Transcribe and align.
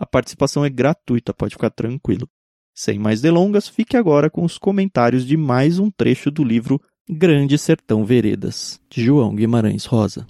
A 0.00 0.06
participação 0.06 0.64
é 0.64 0.70
gratuita, 0.70 1.34
pode 1.34 1.54
ficar 1.54 1.68
tranquilo. 1.68 2.26
Sem 2.74 2.98
mais 2.98 3.20
delongas, 3.20 3.68
fique 3.68 3.98
agora 3.98 4.30
com 4.30 4.42
os 4.42 4.56
comentários 4.56 5.26
de 5.26 5.36
mais 5.36 5.78
um 5.78 5.90
trecho 5.90 6.30
do 6.30 6.42
livro 6.42 6.80
Grande 7.06 7.58
Sertão 7.58 8.02
Veredas, 8.02 8.80
de 8.88 9.04
João 9.04 9.34
Guimarães 9.34 9.84
Rosa. 9.84 10.26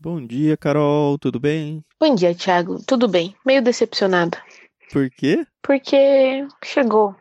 Bom 0.00 0.26
dia, 0.26 0.56
Carol, 0.56 1.16
tudo 1.16 1.38
bem? 1.38 1.84
Bom 2.00 2.12
dia, 2.12 2.34
Thiago. 2.34 2.82
Tudo 2.84 3.06
bem? 3.06 3.36
Meio 3.46 3.62
decepcionada. 3.62 4.42
Por 4.90 5.08
quê? 5.10 5.46
Porque 5.62 6.44
chegou 6.64 7.14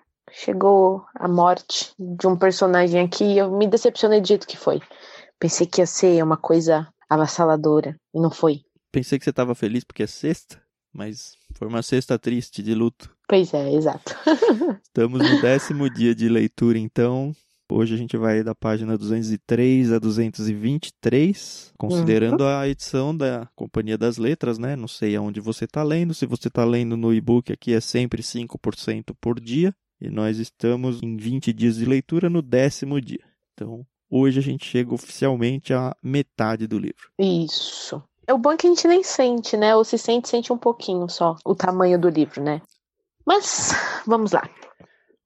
chegou 0.43 1.03
a 1.15 1.27
morte 1.27 1.93
de 1.97 2.27
um 2.27 2.37
personagem 2.37 3.01
aqui 3.01 3.23
e 3.23 3.37
eu 3.39 3.51
me 3.51 3.67
decepcionei 3.67 4.21
do 4.21 4.27
jeito 4.27 4.47
que 4.47 4.57
foi. 4.57 4.79
Pensei 5.39 5.65
que 5.65 5.81
ia 5.81 5.87
ser 5.87 6.23
uma 6.23 6.37
coisa 6.37 6.87
avassaladora 7.09 7.99
e 8.13 8.19
não 8.19 8.29
foi. 8.29 8.61
Pensei 8.91 9.17
que 9.17 9.23
você 9.23 9.31
estava 9.31 9.55
feliz 9.55 9.83
porque 9.83 10.03
é 10.03 10.07
sexta, 10.07 10.61
mas 10.93 11.33
foi 11.55 11.67
uma 11.67 11.81
sexta 11.81 12.19
triste 12.19 12.61
de 12.61 12.73
luto. 12.73 13.09
Pois 13.27 13.53
é, 13.53 13.73
exato. 13.73 14.15
Estamos 14.85 15.19
no 15.19 15.41
décimo 15.41 15.89
dia 15.89 16.13
de 16.13 16.29
leitura, 16.29 16.77
então. 16.77 17.35
Hoje 17.69 17.95
a 17.95 17.97
gente 17.97 18.15
vai 18.15 18.43
da 18.43 18.55
página 18.55 18.97
203 18.97 19.91
a 19.91 19.99
223, 19.99 21.73
considerando 21.77 22.41
uhum. 22.41 22.47
a 22.47 22.67
edição 22.67 23.15
da 23.15 23.49
Companhia 23.55 23.97
das 23.97 24.17
Letras, 24.17 24.57
né? 24.57 24.77
Não 24.77 24.87
sei 24.87 25.17
aonde 25.17 25.41
você 25.41 25.65
está 25.65 25.83
lendo. 25.83 26.13
Se 26.13 26.25
você 26.25 26.47
está 26.47 26.63
lendo 26.63 26.95
no 26.95 27.13
e-book, 27.13 27.51
aqui 27.51 27.73
é 27.73 27.81
sempre 27.81 28.23
5% 28.23 29.13
por 29.19 29.37
dia. 29.37 29.75
E 29.99 30.09
nós 30.09 30.37
estamos 30.37 31.01
em 31.01 31.17
20 31.17 31.51
dias 31.51 31.77
de 31.77 31.85
leitura 31.85 32.29
no 32.29 32.41
décimo 32.41 33.01
dia. 33.01 33.23
Então, 33.53 33.85
hoje 34.09 34.39
a 34.39 34.43
gente 34.43 34.65
chega 34.65 34.93
oficialmente 34.93 35.73
à 35.73 35.95
metade 36.03 36.67
do 36.67 36.77
livro. 36.77 37.09
Isso. 37.17 38.01
É 38.27 38.33
o 38.33 38.37
bom 38.37 38.55
que 38.55 38.67
a 38.67 38.69
gente 38.69 38.87
nem 38.87 39.03
sente, 39.03 39.57
né? 39.57 39.75
Ou 39.75 39.83
se 39.83 39.97
sente, 39.97 40.29
sente 40.29 40.53
um 40.53 40.57
pouquinho 40.57 41.07
só 41.09 41.35
o 41.43 41.55
tamanho 41.55 41.99
do 41.99 42.09
livro, 42.09 42.43
né? 42.43 42.61
Mas, 43.25 43.73
vamos 44.05 44.31
lá. 44.31 44.47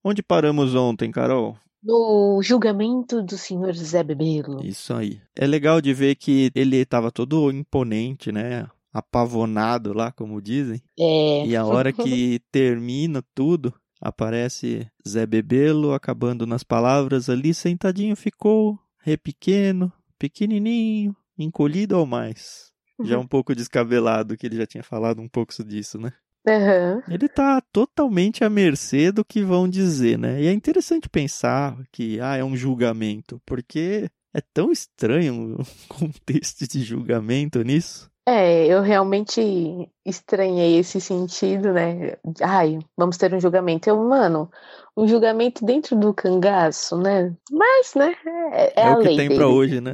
Onde 0.03 0.23
paramos 0.23 0.73
ontem, 0.73 1.11
Carol? 1.11 1.57
No 1.83 2.39
julgamento 2.43 3.21
do 3.23 3.37
senhor 3.37 3.73
Zé 3.73 4.03
Bebelo. 4.03 4.63
Isso 4.63 4.93
aí. 4.93 5.19
É 5.35 5.45
legal 5.45 5.81
de 5.81 5.93
ver 5.93 6.15
que 6.15 6.51
ele 6.53 6.77
estava 6.77 7.11
todo 7.11 7.51
imponente, 7.51 8.31
né? 8.31 8.67
Apavonado 8.93 9.93
lá, 9.93 10.11
como 10.11 10.41
dizem. 10.41 10.81
É. 10.99 11.45
E 11.45 11.55
a 11.55 11.65
hora 11.65 11.91
que 11.91 12.39
termina 12.51 13.23
tudo, 13.33 13.73
Aparece 14.01 14.89
Zé 15.07 15.27
Bebelo 15.27 15.93
acabando 15.93 16.47
nas 16.47 16.63
palavras 16.63 17.29
ali, 17.29 17.53
sentadinho 17.53 18.15
ficou, 18.15 18.79
repequeno, 18.99 19.93
pequenininho, 20.17 21.15
encolhido 21.37 21.95
ao 21.95 22.05
mais. 22.05 22.71
Uhum. 22.99 23.05
Já 23.05 23.19
um 23.19 23.27
pouco 23.27 23.55
descabelado, 23.55 24.35
que 24.35 24.47
ele 24.47 24.57
já 24.57 24.65
tinha 24.65 24.83
falado 24.83 25.21
um 25.21 25.27
pouco 25.27 25.53
disso, 25.63 25.99
né? 25.99 26.11
Uhum. 26.47 27.01
Ele 27.07 27.29
tá 27.29 27.61
totalmente 27.71 28.43
à 28.43 28.49
mercê 28.49 29.11
do 29.11 29.23
que 29.23 29.43
vão 29.43 29.69
dizer, 29.69 30.17
né? 30.17 30.41
E 30.41 30.47
é 30.47 30.51
interessante 30.51 31.07
pensar 31.07 31.77
que, 31.91 32.19
ah, 32.19 32.35
é 32.35 32.43
um 32.43 32.55
julgamento, 32.55 33.39
porque 33.45 34.09
é 34.33 34.41
tão 34.53 34.71
estranho 34.71 35.59
o 35.59 35.65
contexto 35.87 36.67
de 36.67 36.83
julgamento 36.83 37.61
nisso. 37.61 38.10
É, 38.27 38.67
eu 38.67 38.81
realmente 38.81 39.89
estranhei 40.05 40.77
esse 40.77 41.01
sentido, 41.01 41.73
né? 41.73 42.17
Ai, 42.41 42.79
vamos 42.95 43.17
ter 43.17 43.33
um 43.33 43.39
julgamento. 43.39 43.89
Eu, 43.89 43.97
mano, 43.97 44.49
um 44.95 45.07
julgamento 45.07 45.65
dentro 45.65 45.95
do 45.95 46.13
cangaço, 46.13 46.97
né? 46.97 47.33
Mas, 47.51 47.95
né? 47.95 48.15
É, 48.25 48.65
é, 48.65 48.73
é 48.75 48.87
a 48.87 48.93
o 48.93 48.99
que 48.99 49.07
lei 49.07 49.17
tem 49.17 49.27
dele. 49.27 49.39
pra 49.39 49.47
hoje, 49.47 49.81
né? 49.81 49.93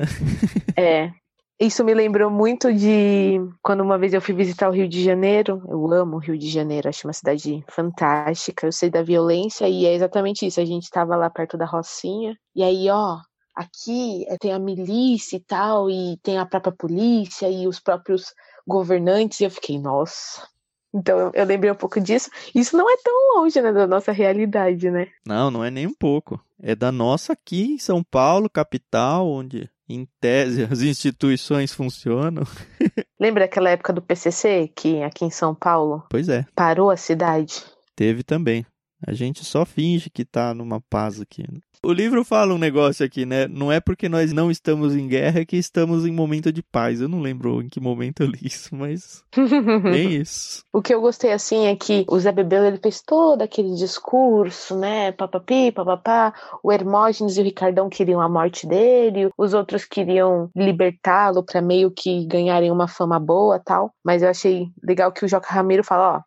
É. 0.75 1.11
Isso 1.59 1.83
me 1.83 1.91
lembrou 1.91 2.29
muito 2.29 2.71
de 2.71 3.39
quando 3.63 3.81
uma 3.81 3.97
vez 3.97 4.13
eu 4.13 4.21
fui 4.21 4.35
visitar 4.35 4.69
o 4.69 4.71
Rio 4.71 4.87
de 4.87 5.03
Janeiro. 5.03 5.63
Eu 5.67 5.91
amo 5.91 6.17
o 6.17 6.19
Rio 6.19 6.37
de 6.37 6.47
Janeiro, 6.47 6.87
acho 6.87 7.07
uma 7.07 7.13
cidade 7.13 7.63
fantástica. 7.67 8.67
Eu 8.67 8.71
sei 8.71 8.91
da 8.91 9.01
violência 9.01 9.67
e 9.67 9.85
é 9.87 9.95
exatamente 9.95 10.45
isso. 10.45 10.59
A 10.59 10.65
gente 10.65 10.83
estava 10.83 11.15
lá 11.15 11.31
perto 11.31 11.57
da 11.57 11.65
Rocinha. 11.65 12.37
E 12.55 12.61
aí, 12.61 12.87
ó, 12.91 13.17
aqui 13.57 14.23
eh, 14.29 14.37
tem 14.37 14.53
a 14.53 14.59
milícia 14.59 15.35
e 15.35 15.39
tal, 15.39 15.89
e 15.89 16.17
tem 16.21 16.37
a 16.37 16.45
própria 16.45 16.71
polícia 16.71 17.49
e 17.49 17.67
os 17.67 17.79
próprios 17.79 18.33
governantes, 18.65 19.39
e 19.39 19.45
eu 19.45 19.51
fiquei, 19.51 19.79
nossa. 19.79 20.47
Então 20.93 21.17
eu, 21.17 21.31
eu 21.33 21.45
lembrei 21.45 21.71
um 21.71 21.75
pouco 21.75 21.99
disso. 21.99 22.29
Isso 22.53 22.77
não 22.77 22.89
é 22.89 22.95
tão 23.03 23.35
longe 23.35 23.59
né, 23.59 23.71
da 23.73 23.87
nossa 23.87 24.11
realidade, 24.11 24.89
né? 24.89 25.07
Não, 25.25 25.49
não 25.51 25.63
é 25.63 25.71
nem 25.71 25.87
um 25.87 25.93
pouco. 25.93 26.39
É 26.61 26.75
da 26.75 26.91
nossa 26.91 27.33
aqui 27.33 27.73
em 27.73 27.79
São 27.79 28.03
Paulo, 28.03 28.49
capital, 28.49 29.27
onde 29.27 29.69
em 29.89 30.07
tese 30.19 30.63
as 30.71 30.81
instituições 30.81 31.73
funcionam. 31.73 32.43
Lembra 33.19 33.45
aquela 33.45 33.69
época 33.69 33.91
do 33.91 34.01
PCC, 34.01 34.71
que 34.75 35.01
aqui 35.01 35.25
em 35.25 35.31
São 35.31 35.55
Paulo? 35.55 36.05
Pois 36.09 36.29
é. 36.29 36.45
Parou 36.55 36.91
a 36.91 36.97
cidade? 36.97 37.63
Teve 37.95 38.23
também. 38.23 38.65
A 39.05 39.13
gente 39.13 39.45
só 39.45 39.65
finge 39.65 40.09
que 40.09 40.25
tá 40.25 40.53
numa 40.53 40.81
paz 40.81 41.21
aqui. 41.21 41.43
Né? 41.43 41.59
O 41.83 41.93
livro 41.93 42.25
fala 42.25 42.53
um 42.53 42.57
negócio 42.57 43.05
aqui, 43.05 43.25
né? 43.25 43.47
Não 43.47 43.71
é 43.71 43.79
porque 43.79 44.09
nós 44.09 44.33
não 44.33 44.49
estamos 44.49 44.95
em 44.95 45.07
guerra 45.07 45.45
que 45.45 45.55
estamos 45.55 46.05
em 46.05 46.11
momento 46.11 46.51
de 46.51 46.63
paz. 46.63 46.99
Eu 46.99 47.07
não 47.07 47.21
lembro 47.21 47.61
em 47.61 47.69
que 47.69 47.79
momento 47.79 48.23
eu 48.23 48.27
li 48.27 48.39
isso, 48.41 48.75
mas 48.75 49.23
nem 49.83 50.13
isso. 50.13 50.63
O 50.73 50.81
que 50.81 50.93
eu 50.93 50.99
gostei 50.99 51.31
assim 51.31 51.67
é 51.67 51.75
que 51.75 52.05
o 52.09 52.19
Zé 52.19 52.31
Bebelo 52.31 52.65
ele 52.65 52.79
fez 52.81 53.01
todo 53.01 53.43
aquele 53.43 53.75
discurso, 53.75 54.75
né? 54.75 55.11
Papapi, 55.11 55.71
papapá. 55.71 56.33
O 56.63 56.71
Hermógenes 56.71 57.37
e 57.37 57.41
o 57.41 57.43
Ricardão 57.43 57.89
queriam 57.89 58.19
a 58.19 58.27
morte 58.27 58.65
dele, 58.65 59.29
os 59.37 59.53
outros 59.53 59.85
queriam 59.85 60.49
libertá-lo 60.55 61.43
para 61.43 61.61
meio 61.61 61.91
que 61.91 62.25
ganharem 62.25 62.71
uma 62.71 62.87
fama 62.87 63.19
boa, 63.19 63.59
tal. 63.59 63.91
Mas 64.03 64.23
eu 64.23 64.29
achei 64.29 64.67
legal 64.83 65.11
que 65.11 65.23
o 65.23 65.27
Joca 65.27 65.53
Ramiro 65.53 65.83
fala, 65.83 66.17
ó, 66.17 66.21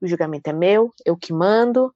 o 0.00 0.06
julgamento 0.06 0.50
é 0.50 0.52
meu, 0.52 0.90
eu 1.04 1.16
que 1.16 1.32
mando, 1.32 1.92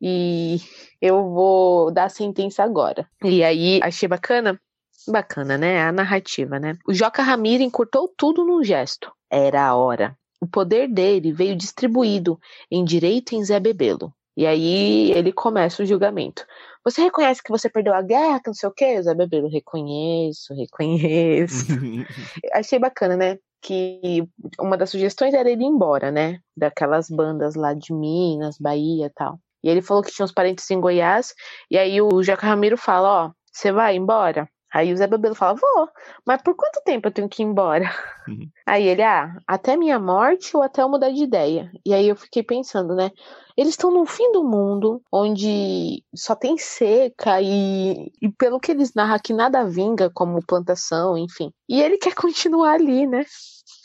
e 0.00 0.58
eu 1.00 1.30
vou 1.30 1.90
dar 1.90 2.04
a 2.04 2.08
sentença 2.08 2.62
agora. 2.62 3.08
E 3.24 3.42
aí, 3.42 3.80
achei 3.82 4.08
bacana? 4.08 4.60
Bacana, 5.08 5.56
né? 5.56 5.82
A 5.82 5.92
narrativa, 5.92 6.58
né? 6.58 6.76
O 6.86 6.92
Joca 6.92 7.22
Ramiro 7.22 7.62
encurtou 7.62 8.12
tudo 8.16 8.44
num 8.44 8.62
gesto. 8.62 9.12
Era 9.30 9.66
a 9.66 9.74
hora. 9.74 10.16
O 10.40 10.46
poder 10.46 10.88
dele 10.88 11.32
veio 11.32 11.56
distribuído 11.56 12.38
em 12.70 12.84
direito 12.84 13.34
em 13.34 13.44
Zé 13.44 13.58
Bebelo. 13.58 14.12
E 14.36 14.46
aí 14.46 15.12
ele 15.12 15.32
começa 15.32 15.82
o 15.82 15.86
julgamento. 15.86 16.44
Você 16.84 17.02
reconhece 17.02 17.42
que 17.42 17.50
você 17.50 17.70
perdeu 17.70 17.94
a 17.94 18.02
guerra, 18.02 18.38
que 18.38 18.48
não 18.48 18.54
sei 18.54 18.68
o 18.68 18.72
quê? 18.72 19.02
Zé 19.02 19.14
Bebelo, 19.14 19.48
reconheço, 19.48 20.54
reconheço. 20.54 21.66
Achei 22.52 22.78
bacana, 22.78 23.16
né? 23.16 23.38
Que 23.62 24.28
uma 24.60 24.76
das 24.76 24.90
sugestões 24.90 25.32
era 25.32 25.50
ele 25.50 25.62
ir 25.62 25.66
embora, 25.66 26.10
né? 26.10 26.38
Daquelas 26.54 27.08
bandas 27.08 27.54
lá 27.54 27.72
de 27.72 27.92
Minas, 27.94 28.58
Bahia 28.58 29.06
e 29.06 29.10
tal. 29.10 29.40
E 29.66 29.68
ele 29.68 29.82
falou 29.82 30.00
que 30.00 30.12
tinha 30.12 30.24
uns 30.24 30.30
parentes 30.30 30.70
em 30.70 30.80
Goiás. 30.80 31.34
E 31.68 31.76
aí 31.76 32.00
o 32.00 32.22
Jaca 32.22 32.46
Ramiro 32.46 32.76
fala: 32.76 33.26
Ó, 33.26 33.30
você 33.52 33.72
vai 33.72 33.96
embora? 33.96 34.48
Aí 34.72 34.92
o 34.92 34.96
Zé 34.96 35.08
Bebelo 35.08 35.34
fala: 35.34 35.54
Vou, 35.54 35.88
mas 36.24 36.40
por 36.40 36.54
quanto 36.54 36.84
tempo 36.84 37.08
eu 37.08 37.12
tenho 37.12 37.28
que 37.28 37.42
ir 37.42 37.46
embora? 37.46 37.90
Uhum. 38.28 38.48
Aí 38.64 38.86
ele: 38.86 39.02
Ah, 39.02 39.36
até 39.44 39.76
minha 39.76 39.98
morte 39.98 40.56
ou 40.56 40.62
até 40.62 40.82
eu 40.82 40.88
mudar 40.88 41.10
de 41.10 41.20
ideia. 41.20 41.68
E 41.84 41.92
aí 41.92 42.08
eu 42.08 42.14
fiquei 42.14 42.44
pensando, 42.44 42.94
né? 42.94 43.10
Eles 43.56 43.72
estão 43.72 43.90
no 43.90 44.06
fim 44.06 44.30
do 44.30 44.44
mundo, 44.44 45.02
onde 45.12 46.04
só 46.14 46.36
tem 46.36 46.56
seca 46.58 47.40
e, 47.42 48.12
e 48.22 48.28
pelo 48.38 48.60
que 48.60 48.70
eles 48.70 48.94
narram 48.94 49.18
que 49.18 49.32
nada 49.32 49.64
vinga, 49.64 50.10
como 50.14 50.46
plantação, 50.46 51.18
enfim. 51.18 51.50
E 51.68 51.82
ele 51.82 51.98
quer 51.98 52.14
continuar 52.14 52.74
ali, 52.74 53.04
né? 53.04 53.24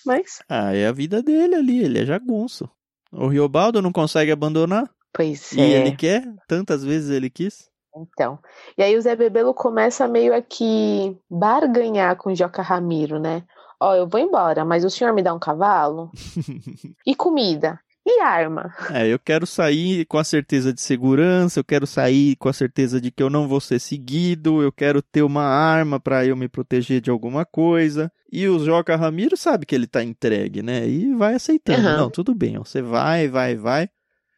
Mas. 0.06 0.44
Ah, 0.47 0.75
é 0.75 0.85
a 0.85 0.91
vida 0.91 1.23
dele 1.23 1.56
ali, 1.56 1.83
ele 1.83 2.00
é 2.00 2.06
jagunço. 2.06 2.69
O 3.11 3.27
Riobaldo 3.27 3.81
não 3.81 3.91
consegue 3.91 4.31
abandonar? 4.31 4.88
Pois 5.13 5.51
e 5.53 5.61
é. 5.61 5.67
E 5.67 5.73
ele 5.73 5.95
quer? 5.95 6.23
Tantas 6.47 6.83
vezes 6.83 7.09
ele 7.09 7.29
quis? 7.29 7.69
Então. 7.95 8.39
E 8.77 8.83
aí 8.83 8.95
o 8.95 9.01
Zé 9.01 9.15
Bebelo 9.15 9.53
começa 9.53 10.07
meio 10.07 10.33
a 10.33 10.41
que 10.41 11.17
barganhar 11.29 12.15
com 12.15 12.31
o 12.31 12.35
Joca 12.35 12.61
Ramiro, 12.61 13.19
né? 13.19 13.43
Ó, 13.79 13.95
eu 13.95 14.07
vou 14.07 14.19
embora, 14.19 14.63
mas 14.63 14.85
o 14.85 14.89
senhor 14.89 15.13
me 15.13 15.23
dá 15.23 15.33
um 15.33 15.39
cavalo? 15.39 16.11
e 17.05 17.15
comida? 17.15 17.79
E 18.05 18.17
E 18.17 18.21
arma? 18.21 18.73
É, 18.91 19.07
eu 19.07 19.19
quero 19.19 19.45
sair 19.45 20.05
com 20.05 20.17
a 20.17 20.23
certeza 20.23 20.73
de 20.73 20.81
segurança, 20.81 21.59
eu 21.59 21.63
quero 21.63 21.85
sair 21.85 22.35
com 22.37 22.47
a 22.47 22.53
certeza 22.53 23.01
de 23.01 23.11
que 23.11 23.21
eu 23.21 23.29
não 23.29 23.47
vou 23.47 23.59
ser 23.59 23.79
seguido, 23.79 24.61
eu 24.61 24.71
quero 24.71 25.01
ter 25.01 25.21
uma 25.21 25.43
arma 25.43 25.99
para 25.99 26.25
eu 26.25 26.35
me 26.35 26.47
proteger 26.47 27.01
de 27.01 27.09
alguma 27.09 27.45
coisa. 27.45 28.11
E 28.31 28.47
o 28.47 28.59
Joca 28.59 28.95
Ramiro 28.95 29.35
sabe 29.35 29.65
que 29.65 29.75
ele 29.75 29.87
tá 29.87 30.03
entregue, 30.03 30.63
né? 30.63 30.87
E 30.87 31.13
vai 31.15 31.35
aceitando. 31.35 31.87
Uhum. 31.87 31.97
Não, 31.97 32.09
tudo 32.09 32.33
bem, 32.33 32.57
ó, 32.57 32.63
você 32.63 32.81
vai, 32.81 33.27
vai, 33.27 33.55
vai. 33.55 33.89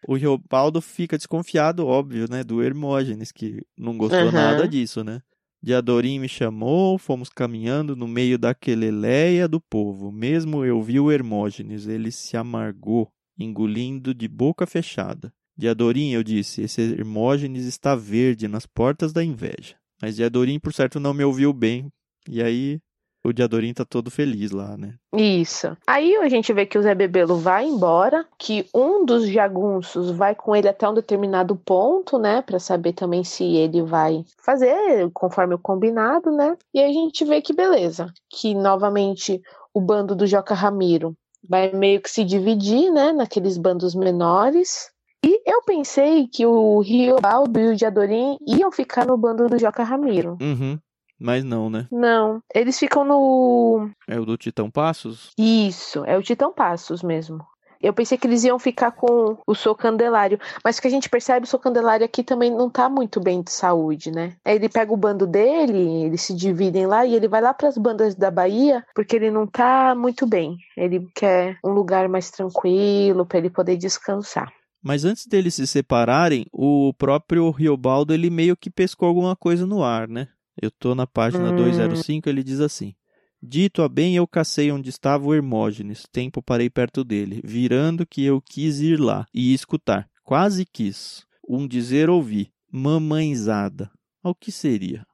O 0.08 0.16
Riobaldo 0.16 0.82
fica 0.82 1.18
desconfiado, 1.18 1.86
óbvio, 1.86 2.28
né? 2.30 2.44
Do 2.44 2.62
Hermógenes, 2.62 3.32
que 3.32 3.62
não 3.78 3.98
gostou 3.98 4.26
uhum. 4.26 4.32
nada 4.32 4.68
disso, 4.68 5.04
né? 5.04 5.22
Diadorim 5.62 6.20
me 6.20 6.28
chamou, 6.28 6.98
fomos 6.98 7.30
caminhando 7.30 7.96
no 7.96 8.06
meio 8.06 8.38
da 8.38 8.54
queleleia 8.54 9.48
do 9.48 9.62
povo. 9.62 10.12
Mesmo 10.12 10.66
eu 10.66 10.82
vi 10.82 11.00
o 11.00 11.10
Hermógenes, 11.10 11.88
ele 11.88 12.12
se 12.12 12.36
amargou, 12.36 13.10
engolindo 13.40 14.14
de 14.14 14.28
boca 14.28 14.68
fechada. 14.68 15.34
Diadorim, 15.58 16.12
eu 16.12 16.22
disse, 16.22 16.64
esse 16.64 16.82
Hermógenes 16.82 17.66
está 17.66 17.96
verde 17.96 18.48
nas 18.48 18.66
portas 18.66 19.14
da 19.14 19.24
inveja. 19.24 19.76
Mas 20.02 20.18
Diadorim, 20.18 20.60
por 20.60 20.74
certo, 20.74 21.00
não 21.00 21.14
me 21.14 21.24
ouviu 21.24 21.54
bem. 21.54 21.88
E 22.30 22.42
aí 22.44 22.82
o 23.24 23.32
Diadorim 23.32 23.74
tá 23.74 23.86
todo 23.86 24.12
feliz 24.12 24.52
lá, 24.52 24.76
né? 24.78 24.96
Isso. 25.16 25.76
Aí 25.88 26.16
a 26.18 26.28
gente 26.28 26.52
vê 26.52 26.66
que 26.66 26.78
o 26.78 26.82
Zé 26.82 26.94
Bebelo 26.94 27.38
vai 27.38 27.66
embora, 27.66 28.26
que 28.38 28.68
um 28.74 29.06
dos 29.06 29.28
jagunços 29.28 30.12
vai 30.12 30.36
com 30.36 30.56
ele 30.56 30.68
até 30.68 30.88
um 30.88 30.94
determinado 30.94 31.56
ponto, 31.56 32.20
né, 32.20 32.42
para 32.42 32.60
saber 32.60 32.94
também 32.94 33.24
se 33.24 33.44
ele 33.44 33.82
vai 33.82 34.26
fazer 34.44 35.10
conforme 35.14 35.56
o 35.56 35.60
combinado, 35.60 36.32
né? 36.32 36.58
E 36.74 36.80
aí 36.80 36.90
a 36.90 36.94
gente 36.94 37.24
vê 37.24 37.42
que 37.42 37.54
beleza, 37.54 38.12
que 38.30 38.54
novamente 38.54 39.42
o 39.74 39.80
bando 39.80 40.16
do 40.16 40.28
Joca 40.28 40.54
Ramiro 40.54 41.16
vai 41.48 41.72
meio 41.74 42.02
que 42.02 42.10
se 42.10 42.24
dividir, 42.24 42.92
né, 42.92 43.12
naqueles 43.12 43.58
bandos 43.58 43.96
menores. 43.96 44.92
E 45.26 45.50
eu 45.50 45.62
pensei 45.64 46.28
que 46.28 46.46
o 46.46 46.82
Riobaldo 46.82 47.58
e 47.60 47.68
o 47.70 47.76
Diadorim 47.76 48.38
iam 48.46 48.72
ficar 48.72 49.06
no 49.06 49.18
bando 49.18 49.48
do 49.48 49.58
Joca 49.58 49.84
Ramiro. 49.84 50.38
Uhum. 50.42 50.78
Mas 51.24 51.42
não, 51.42 51.70
né? 51.70 51.88
Não. 51.90 52.44
Eles 52.54 52.78
ficam 52.78 53.06
no. 53.06 53.90
É 54.06 54.20
o 54.20 54.26
do 54.26 54.36
Titão 54.36 54.70
Passos? 54.70 55.32
Isso, 55.38 56.04
é 56.04 56.18
o 56.18 56.22
Titão 56.22 56.52
Passos 56.52 57.02
mesmo. 57.02 57.40
Eu 57.82 57.94
pensei 57.94 58.18
que 58.18 58.28
eles 58.28 58.44
iam 58.44 58.60
ficar 58.60 58.92
com 58.92 59.38
o 59.48 59.56
Sou 59.56 59.74
Candelário, 59.74 60.38
mas 60.64 60.82
que 60.82 60.88
a 60.88 60.90
gente 60.90 61.10
percebe, 61.10 61.46
o 61.46 61.50
Sou 61.50 61.60
Candelário 61.60 62.06
aqui 62.06 62.24
também 62.24 62.52
não 62.52 62.70
tá 62.70 62.90
muito 62.90 63.22
bem 63.22 63.42
de 63.42 63.52
saúde, 63.52 64.12
né? 64.12 64.36
Ele 64.46 64.68
pega 64.68 64.94
o 64.94 64.98
bando 64.98 65.26
dele, 65.26 66.04
eles 66.04 66.22
se 66.22 66.34
dividem 66.34 66.88
lá 66.88 67.06
e 67.06 67.16
ele 67.16 67.30
vai 67.30 67.42
lá 67.42 67.54
para 67.54 67.70
as 67.70 67.78
bandas 67.78 68.16
da 68.16 68.30
Bahia, 68.30 68.86
porque 68.94 69.16
ele 69.16 69.32
não 69.32 69.48
tá 69.48 69.96
muito 69.96 70.28
bem. 70.28 70.58
Ele 70.76 71.08
quer 71.16 71.58
um 71.64 71.72
lugar 71.72 72.08
mais 72.10 72.32
tranquilo 72.32 73.26
para 73.26 73.38
ele 73.38 73.50
poder 73.50 73.78
descansar. 73.78 74.52
Mas 74.82 75.06
antes 75.06 75.26
deles 75.26 75.56
se 75.56 75.66
separarem, 75.66 76.46
o 76.52 76.94
próprio 76.98 77.50
Riobaldo 77.50 78.14
ele 78.14 78.30
meio 78.30 78.58
que 78.58 78.70
pescou 78.70 79.08
alguma 79.08 79.36
coisa 79.36 79.66
no 79.66 79.84
ar, 79.84 80.10
né? 80.10 80.28
Eu 80.62 80.72
tô 80.72 80.94
na 80.94 81.08
página 81.08 81.52
hum. 81.52 81.56
205, 81.56 82.30
ele 82.30 82.44
diz 82.44 82.60
assim: 82.60 82.94
Dito 83.42 83.82
a 83.82 83.90
bem, 83.90 84.16
eu 84.16 84.28
cacei 84.28 84.72
onde 84.72 84.90
estava 84.90 85.26
o 85.26 85.34
Hermógenes. 85.34 86.06
Tempo 86.12 86.42
parei 86.42 86.70
perto 86.70 87.04
dele, 87.04 87.42
virando 87.44 88.06
que 88.06 88.24
eu 88.24 88.42
quis 88.42 88.80
ir 88.80 89.00
lá 89.00 89.26
e 89.34 89.54
escutar. 89.54 90.10
Quase 90.24 90.66
quis. 90.66 91.26
Um 91.48 91.68
dizer 91.68 92.10
ouvi: 92.10 92.52
Mamãezada. 92.72 93.92
Ao 94.24 94.34
que 94.34 94.52
seria? 94.52 95.06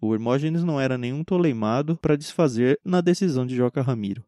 O 0.00 0.12
Hermógenes 0.12 0.64
não 0.64 0.80
era 0.80 0.98
nenhum 0.98 1.22
toleimado 1.22 1.96
para 1.96 2.16
desfazer 2.16 2.78
na 2.84 3.00
decisão 3.00 3.46
de 3.46 3.54
Joca 3.54 3.80
Ramiro. 3.80 4.24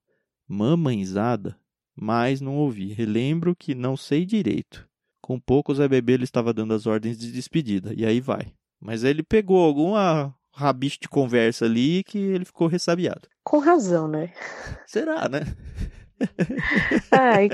Mamãezada? 0.46 1.58
Mas 1.94 2.40
não 2.40 2.56
ouvi. 2.56 2.92
Relembro 2.92 3.56
que 3.56 3.74
não 3.74 3.96
sei 3.96 4.24
direito. 4.24 4.88
Com 5.20 5.38
pouco, 5.40 5.74
Zé 5.74 5.88
Bebê 5.88 6.12
ele 6.12 6.24
estava 6.24 6.54
dando 6.54 6.72
as 6.72 6.86
ordens 6.86 7.18
de 7.18 7.32
despedida. 7.32 7.92
E 7.96 8.06
aí 8.06 8.20
vai. 8.20 8.54
Mas 8.80 9.02
ele 9.02 9.22
pegou 9.22 9.58
alguma 9.58 10.32
rabicho 10.58 10.98
de 11.00 11.08
conversa 11.08 11.64
ali 11.64 12.02
que 12.02 12.18
ele 12.18 12.44
ficou 12.44 12.66
ressabiado. 12.66 13.28
Com 13.44 13.58
razão, 13.58 14.08
né? 14.08 14.32
Será, 14.86 15.28
né? 15.28 15.40
Ai. 17.12 17.48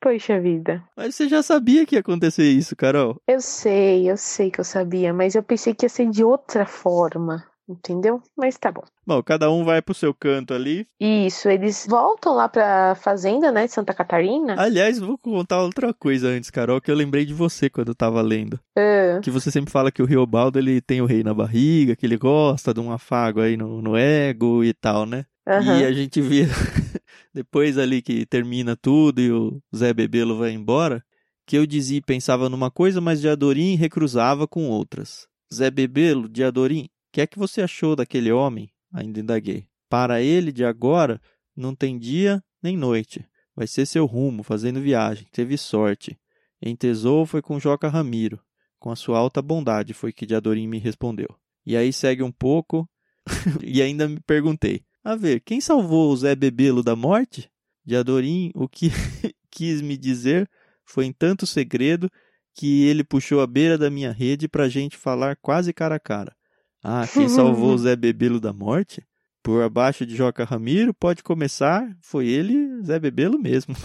Poxa 0.00 0.40
vida. 0.40 0.82
Mas 0.96 1.14
você 1.14 1.28
já 1.28 1.42
sabia 1.42 1.84
que 1.84 1.94
ia 1.94 2.00
acontecer 2.00 2.50
isso, 2.50 2.74
Carol? 2.74 3.20
Eu 3.28 3.40
sei, 3.40 4.10
eu 4.10 4.16
sei 4.16 4.50
que 4.50 4.58
eu 4.58 4.64
sabia, 4.64 5.12
mas 5.12 5.34
eu 5.34 5.42
pensei 5.42 5.74
que 5.74 5.84
ia 5.84 5.90
ser 5.90 6.08
de 6.08 6.24
outra 6.24 6.64
forma 6.64 7.44
entendeu? 7.72 8.22
Mas 8.36 8.56
tá 8.56 8.70
bom. 8.70 8.82
Bom, 9.06 9.22
cada 9.22 9.50
um 9.50 9.64
vai 9.64 9.80
pro 9.82 9.94
seu 9.94 10.14
canto 10.14 10.54
ali. 10.54 10.86
Isso, 10.98 11.48
eles 11.48 11.86
voltam 11.88 12.34
lá 12.34 12.48
pra 12.48 12.94
fazenda, 12.94 13.50
né, 13.50 13.66
de 13.66 13.72
Santa 13.72 13.94
Catarina. 13.94 14.54
Aliás, 14.58 14.98
vou 14.98 15.18
contar 15.18 15.62
outra 15.62 15.92
coisa 15.92 16.28
antes, 16.28 16.50
Carol, 16.50 16.80
que 16.80 16.90
eu 16.90 16.94
lembrei 16.94 17.24
de 17.24 17.34
você 17.34 17.68
quando 17.70 17.88
eu 17.88 17.94
tava 17.94 18.20
lendo. 18.20 18.58
É. 18.76 19.20
Que 19.22 19.30
você 19.30 19.50
sempre 19.50 19.72
fala 19.72 19.90
que 19.90 20.02
o 20.02 20.06
Riobaldo, 20.06 20.58
ele 20.58 20.80
tem 20.80 21.00
o 21.00 21.06
rei 21.06 21.22
na 21.22 21.34
barriga, 21.34 21.96
que 21.96 22.06
ele 22.06 22.16
gosta 22.16 22.74
de 22.74 22.80
um 22.80 22.92
afago 22.92 23.40
aí 23.40 23.56
no, 23.56 23.80
no 23.80 23.96
ego 23.96 24.62
e 24.64 24.72
tal, 24.72 25.06
né? 25.06 25.24
Uhum. 25.46 25.80
E 25.80 25.84
a 25.84 25.92
gente 25.92 26.20
vê, 26.20 26.42
depois 27.34 27.78
ali 27.78 28.02
que 28.02 28.26
termina 28.26 28.76
tudo 28.76 29.20
e 29.20 29.32
o 29.32 29.60
Zé 29.74 29.92
Bebelo 29.92 30.38
vai 30.38 30.52
embora, 30.52 31.02
que 31.46 31.56
eu 31.56 31.66
dizia 31.66 31.98
e 31.98 32.02
pensava 32.02 32.48
numa 32.48 32.70
coisa, 32.70 33.00
mas 33.00 33.20
de 33.20 33.28
Adorim 33.28 33.74
recruzava 33.74 34.46
com 34.46 34.68
outras. 34.68 35.26
Zé 35.52 35.70
Bebelo, 35.70 36.28
de 36.28 36.44
Adorim, 36.44 36.88
que 37.12 37.20
é 37.20 37.26
que 37.26 37.38
você 37.38 37.62
achou 37.62 37.96
daquele 37.96 38.30
homem? 38.30 38.70
Ainda 38.92 39.20
indaguei. 39.20 39.68
Para 39.88 40.22
ele, 40.22 40.52
de 40.52 40.64
agora, 40.64 41.20
não 41.56 41.74
tem 41.74 41.98
dia 41.98 42.42
nem 42.62 42.76
noite. 42.76 43.24
Vai 43.54 43.66
ser 43.66 43.86
seu 43.86 44.06
rumo, 44.06 44.42
fazendo 44.42 44.80
viagem. 44.80 45.26
Teve 45.32 45.56
sorte. 45.56 46.18
Entesou 46.62 47.26
foi 47.26 47.42
com 47.42 47.58
Joca 47.58 47.88
Ramiro. 47.88 48.40
Com 48.78 48.90
a 48.90 48.96
sua 48.96 49.18
alta 49.18 49.42
bondade, 49.42 49.92
foi 49.92 50.12
que 50.12 50.26
Diadorim 50.26 50.66
me 50.66 50.78
respondeu. 50.78 51.28
E 51.66 51.76
aí 51.76 51.92
segue 51.92 52.22
um 52.22 52.32
pouco, 52.32 52.88
e 53.62 53.82
ainda 53.82 54.08
me 54.08 54.20
perguntei. 54.20 54.82
A 55.04 55.14
ver, 55.14 55.40
quem 55.40 55.60
salvou 55.60 56.10
o 56.10 56.16
Zé 56.16 56.34
Bebelo 56.34 56.82
da 56.82 56.96
morte? 56.96 57.50
Diadorim, 57.84 58.50
o 58.54 58.68
que 58.68 58.90
quis 59.50 59.80
me 59.80 59.96
dizer 59.96 60.48
foi 60.84 61.06
em 61.06 61.12
tanto 61.12 61.46
segredo 61.46 62.10
que 62.54 62.84
ele 62.84 63.04
puxou 63.04 63.40
a 63.40 63.46
beira 63.46 63.78
da 63.78 63.90
minha 63.90 64.12
rede 64.12 64.48
para 64.48 64.64
a 64.64 64.68
gente 64.68 64.96
falar 64.96 65.36
quase 65.36 65.72
cara 65.72 65.96
a 65.96 66.00
cara. 66.00 66.34
Ah, 66.82 67.06
quem 67.06 67.28
salvou 67.28 67.74
o 67.74 67.78
Zé 67.78 67.94
Bebelo 67.96 68.40
da 68.40 68.52
morte? 68.52 69.02
Por 69.42 69.62
abaixo 69.62 70.04
de 70.04 70.14
Joca 70.14 70.44
Ramiro, 70.44 70.92
pode 70.92 71.22
começar, 71.22 71.88
foi 72.02 72.28
ele, 72.28 72.82
Zé 72.82 72.98
Bebelo 72.98 73.38
mesmo. 73.38 73.74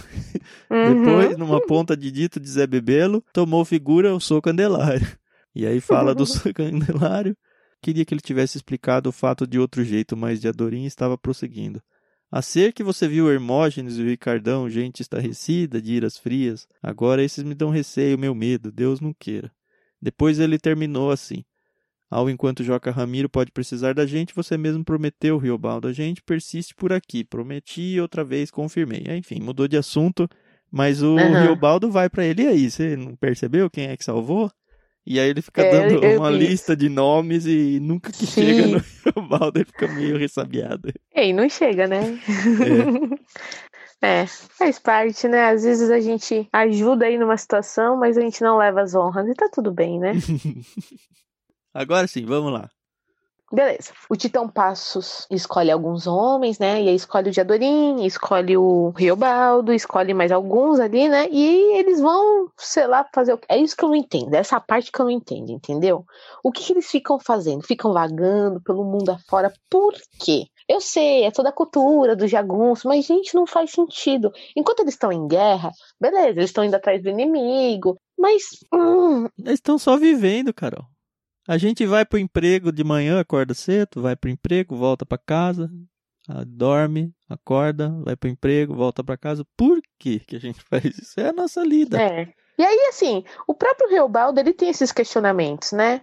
Uhum. 0.70 1.04
Depois, 1.04 1.36
numa 1.36 1.60
ponta 1.60 1.96
de 1.96 2.10
dito 2.10 2.38
de 2.38 2.48
Zé 2.48 2.68
Bebelo, 2.68 3.24
tomou 3.32 3.64
figura 3.64 4.14
o 4.14 4.20
Sou 4.20 4.40
Candelário. 4.40 5.06
E 5.52 5.66
aí 5.66 5.80
fala 5.80 6.14
do 6.14 6.24
Sou 6.26 6.52
Candelário. 6.54 7.36
Queria 7.82 8.04
que 8.04 8.14
ele 8.14 8.20
tivesse 8.20 8.58
explicado 8.58 9.08
o 9.08 9.12
fato 9.12 9.46
de 9.46 9.58
outro 9.58 9.84
jeito, 9.84 10.16
mas 10.16 10.40
Diadorim 10.40 10.84
estava 10.84 11.18
prosseguindo. 11.18 11.82
A 12.30 12.42
ser 12.42 12.72
que 12.72 12.82
você 12.82 13.06
viu 13.06 13.30
Hermógenes 13.30 13.96
e 13.96 14.02
o 14.02 14.06
Ricardão, 14.06 14.68
gente 14.68 15.00
estarrecida, 15.00 15.80
de 15.80 15.94
iras 15.94 16.18
frias, 16.18 16.66
agora 16.82 17.22
esses 17.22 17.44
me 17.44 17.54
dão 17.54 17.70
receio, 17.70 18.18
meu 18.18 18.34
medo, 18.34 18.72
Deus 18.72 19.00
não 19.00 19.14
queira. 19.14 19.50
Depois 20.02 20.38
ele 20.38 20.58
terminou 20.58 21.10
assim. 21.10 21.44
Ao 22.10 22.30
enquanto 22.30 22.62
Joca 22.62 22.90
Ramiro 22.90 23.28
pode 23.28 23.50
precisar 23.50 23.92
da 23.92 24.06
gente, 24.06 24.34
você 24.34 24.56
mesmo 24.56 24.84
prometeu, 24.84 25.38
Riobaldo. 25.38 25.88
A 25.88 25.92
gente 25.92 26.22
persiste 26.22 26.74
por 26.74 26.92
aqui. 26.92 27.24
Prometi 27.24 27.82
e 27.82 28.00
outra 28.00 28.24
vez 28.24 28.50
confirmei. 28.50 29.04
Enfim, 29.08 29.40
mudou 29.40 29.66
de 29.66 29.76
assunto, 29.76 30.28
mas 30.70 31.02
o 31.02 31.16
uhum. 31.16 31.42
Riobaldo 31.42 31.90
vai 31.90 32.08
para 32.08 32.24
ele 32.24 32.46
aí. 32.46 32.70
Você 32.70 32.96
não 32.96 33.16
percebeu 33.16 33.68
quem 33.68 33.88
é 33.88 33.96
que 33.96 34.04
salvou? 34.04 34.50
E 35.04 35.20
aí 35.20 35.28
ele 35.28 35.40
fica 35.40 35.62
é, 35.62 35.70
dando 35.70 36.04
eu, 36.04 36.10
eu 36.10 36.18
uma 36.18 36.30
lista 36.30 36.76
de 36.76 36.88
nomes 36.88 37.46
e 37.46 37.78
nunca 37.80 38.10
que 38.10 38.26
Sim. 38.26 38.42
chega 38.42 38.66
no 38.66 38.82
Riobaldo 39.14 39.58
ele 39.58 39.66
fica 39.66 39.88
meio 39.88 40.18
ressabiado. 40.18 40.92
Ei, 41.14 41.32
não 41.32 41.48
chega, 41.48 41.86
né? 41.86 42.18
É. 44.02 44.22
é, 44.22 44.26
faz 44.26 44.80
parte, 44.80 45.28
né? 45.28 45.50
Às 45.50 45.62
vezes 45.62 45.90
a 45.90 46.00
gente 46.00 46.48
ajuda 46.52 47.06
aí 47.06 47.18
numa 47.18 47.36
situação, 47.36 47.96
mas 47.96 48.18
a 48.18 48.20
gente 48.20 48.42
não 48.42 48.58
leva 48.58 48.82
as 48.82 48.96
honras 48.96 49.28
e 49.28 49.34
tá 49.34 49.48
tudo 49.52 49.72
bem, 49.72 50.00
né? 50.00 50.12
Agora 51.76 52.06
sim, 52.06 52.24
vamos 52.24 52.52
lá. 52.52 52.70
Beleza. 53.52 53.92
O 54.10 54.16
Titão 54.16 54.48
Passos 54.48 55.26
escolhe 55.30 55.70
alguns 55.70 56.06
homens, 56.06 56.58
né? 56.58 56.82
E 56.82 56.88
aí 56.88 56.96
escolhe 56.96 57.28
o 57.28 57.32
Diadorim, 57.32 58.04
escolhe 58.04 58.56
o 58.56 58.90
Riobaldo, 58.90 59.72
escolhe 59.72 60.12
mais 60.12 60.32
alguns 60.32 60.80
ali, 60.80 61.08
né? 61.08 61.28
E 61.30 61.78
eles 61.78 62.00
vão, 62.00 62.50
sei 62.56 62.88
lá, 62.88 63.06
fazer 63.14 63.34
o 63.34 63.40
É 63.48 63.56
isso 63.56 63.76
que 63.76 63.84
eu 63.84 63.90
não 63.90 63.94
entendo. 63.94 64.34
Essa 64.34 64.58
parte 64.58 64.90
que 64.90 64.98
eu 64.98 65.04
não 65.04 65.12
entendo, 65.12 65.52
entendeu? 65.52 66.04
O 66.42 66.50
que, 66.50 66.64
que 66.64 66.72
eles 66.72 66.90
ficam 66.90 67.20
fazendo? 67.20 67.62
Ficam 67.62 67.92
vagando 67.92 68.60
pelo 68.62 68.82
mundo 68.82 69.10
afora. 69.10 69.52
Por 69.70 69.94
quê? 70.18 70.46
Eu 70.68 70.80
sei, 70.80 71.24
é 71.24 71.30
toda 71.30 71.50
a 71.50 71.52
cultura 71.52 72.16
do 72.16 72.26
jagunço, 72.26 72.88
mas, 72.88 73.04
gente, 73.04 73.34
não 73.34 73.46
faz 73.46 73.70
sentido. 73.70 74.32
Enquanto 74.56 74.80
eles 74.80 74.94
estão 74.94 75.12
em 75.12 75.28
guerra, 75.28 75.70
beleza, 76.00 76.30
eles 76.30 76.50
estão 76.50 76.64
indo 76.64 76.74
atrás 76.74 77.00
do 77.00 77.10
inimigo, 77.10 77.96
mas. 78.18 78.42
Hum... 78.74 79.28
Eles 79.38 79.54
estão 79.54 79.78
só 79.78 79.96
vivendo, 79.96 80.52
Carol. 80.52 80.84
A 81.48 81.58
gente 81.58 81.86
vai 81.86 82.04
pro 82.04 82.18
emprego 82.18 82.72
de 82.72 82.82
manhã, 82.82 83.20
acorda 83.20 83.54
cedo, 83.54 84.02
vai 84.02 84.16
pro 84.16 84.30
emprego, 84.30 84.76
volta 84.76 85.06
para 85.06 85.18
casa. 85.18 85.70
Dorme, 86.46 87.14
acorda, 87.28 87.88
vai 88.04 88.16
pro 88.16 88.28
emprego, 88.28 88.74
volta 88.74 89.04
para 89.04 89.16
casa. 89.16 89.44
Por 89.56 89.80
que 89.98 90.18
que 90.18 90.36
a 90.36 90.40
gente 90.40 90.60
faz 90.68 90.84
isso? 90.84 91.20
É 91.20 91.28
a 91.28 91.32
nossa 91.32 91.62
lida. 91.62 92.02
É. 92.02 92.28
E 92.58 92.64
aí, 92.64 92.86
assim, 92.88 93.22
o 93.46 93.54
próprio 93.54 93.88
Reobaldo, 93.88 94.40
ele 94.40 94.52
tem 94.52 94.70
esses 94.70 94.90
questionamentos, 94.90 95.72
né? 95.72 96.02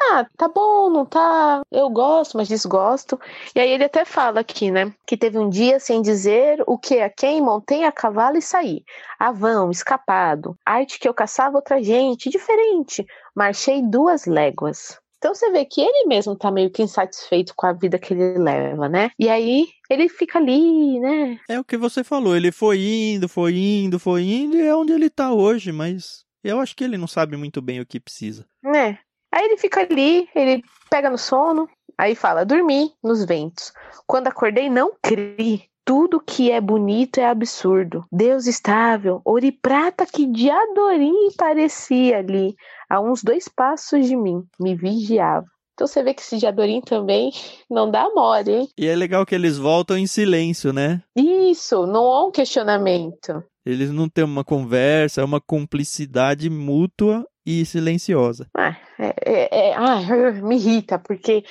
Ah, 0.00 0.26
tá 0.36 0.48
bom, 0.48 0.90
não 0.90 1.06
tá. 1.06 1.62
Eu 1.70 1.88
gosto, 1.88 2.36
mas 2.36 2.48
desgosto. 2.48 3.18
E 3.54 3.60
aí 3.60 3.70
ele 3.70 3.84
até 3.84 4.04
fala 4.04 4.40
aqui, 4.40 4.70
né? 4.70 4.92
Que 5.06 5.16
teve 5.16 5.38
um 5.38 5.48
dia 5.48 5.78
sem 5.78 6.02
dizer 6.02 6.62
o 6.66 6.76
que 6.76 7.00
a 7.00 7.08
quem 7.08 7.40
montei 7.40 7.84
a 7.84 7.92
cavalo 7.92 8.36
e 8.36 8.42
saí. 8.42 8.84
Avão, 9.18 9.70
escapado. 9.70 10.56
Arte 10.64 10.98
que 10.98 11.08
eu 11.08 11.14
caçava 11.14 11.56
outra 11.56 11.82
gente, 11.82 12.28
diferente. 12.28 13.06
Marchei 13.34 13.82
duas 13.82 14.26
léguas. 14.26 14.98
Então 15.24 15.34
você 15.34 15.50
vê 15.50 15.64
que 15.64 15.80
ele 15.80 16.06
mesmo 16.06 16.36
tá 16.36 16.50
meio 16.50 16.70
que 16.70 16.82
insatisfeito 16.82 17.54
com 17.56 17.66
a 17.66 17.72
vida 17.72 17.98
que 17.98 18.12
ele 18.12 18.36
leva, 18.36 18.90
né? 18.90 19.10
E 19.18 19.30
aí 19.30 19.68
ele 19.88 20.06
fica 20.06 20.38
ali, 20.38 21.00
né? 21.00 21.40
É 21.48 21.58
o 21.58 21.64
que 21.64 21.78
você 21.78 22.04
falou, 22.04 22.36
ele 22.36 22.52
foi 22.52 22.78
indo, 22.78 23.26
foi 23.26 23.56
indo, 23.56 23.98
foi 23.98 24.22
indo, 24.22 24.54
e 24.54 24.66
é 24.66 24.76
onde 24.76 24.92
ele 24.92 25.08
tá 25.08 25.32
hoje, 25.32 25.72
mas 25.72 26.26
eu 26.42 26.60
acho 26.60 26.76
que 26.76 26.84
ele 26.84 26.98
não 26.98 27.06
sabe 27.06 27.38
muito 27.38 27.62
bem 27.62 27.80
o 27.80 27.86
que 27.86 27.98
precisa. 27.98 28.46
É. 28.76 28.98
Aí 29.34 29.46
ele 29.46 29.56
fica 29.56 29.80
ali, 29.80 30.28
ele 30.32 30.62
pega 30.88 31.10
no 31.10 31.18
sono, 31.18 31.68
aí 31.98 32.14
fala: 32.14 32.44
dormi 32.44 32.92
nos 33.02 33.24
ventos. 33.24 33.72
Quando 34.06 34.28
acordei, 34.28 34.70
não 34.70 34.92
criei. 35.02 35.64
Tudo 35.84 36.20
que 36.20 36.50
é 36.50 36.60
bonito 36.62 37.18
é 37.18 37.26
absurdo. 37.26 38.06
Deus 38.10 38.46
estável, 38.46 39.20
ouro 39.22 39.44
e 39.44 39.52
prata 39.52 40.06
que 40.06 40.24
de 40.24 40.48
Adorim 40.48 41.30
parecia 41.36 42.18
ali, 42.18 42.54
a 42.88 43.00
uns 43.00 43.22
dois 43.22 43.48
passos 43.48 44.06
de 44.06 44.16
mim, 44.16 44.42
me 44.58 44.74
vigiava. 44.74 45.44
Então 45.74 45.86
você 45.86 46.02
vê 46.02 46.14
que 46.14 46.22
esse 46.22 46.38
Jadorim 46.38 46.80
também 46.80 47.32
não 47.68 47.90
dá 47.90 48.08
mole, 48.14 48.50
hein? 48.50 48.68
E 48.78 48.86
é 48.86 48.94
legal 48.94 49.26
que 49.26 49.34
eles 49.34 49.58
voltam 49.58 49.98
em 49.98 50.06
silêncio, 50.06 50.72
né? 50.72 51.02
Isso, 51.16 51.86
não 51.86 52.04
há 52.04 52.24
um 52.24 52.30
questionamento. 52.30 53.44
Eles 53.66 53.90
não 53.90 54.08
têm 54.08 54.24
uma 54.24 54.44
conversa, 54.44 55.20
é 55.20 55.24
uma 55.24 55.40
cumplicidade 55.40 56.48
mútua 56.48 57.26
e 57.44 57.64
silenciosa. 57.66 58.48
Ah, 58.56 58.76
é, 58.98 59.70
é, 59.70 59.74
ah, 59.74 60.00
me 60.42 60.56
irrita, 60.56 60.98
porque 60.98 61.44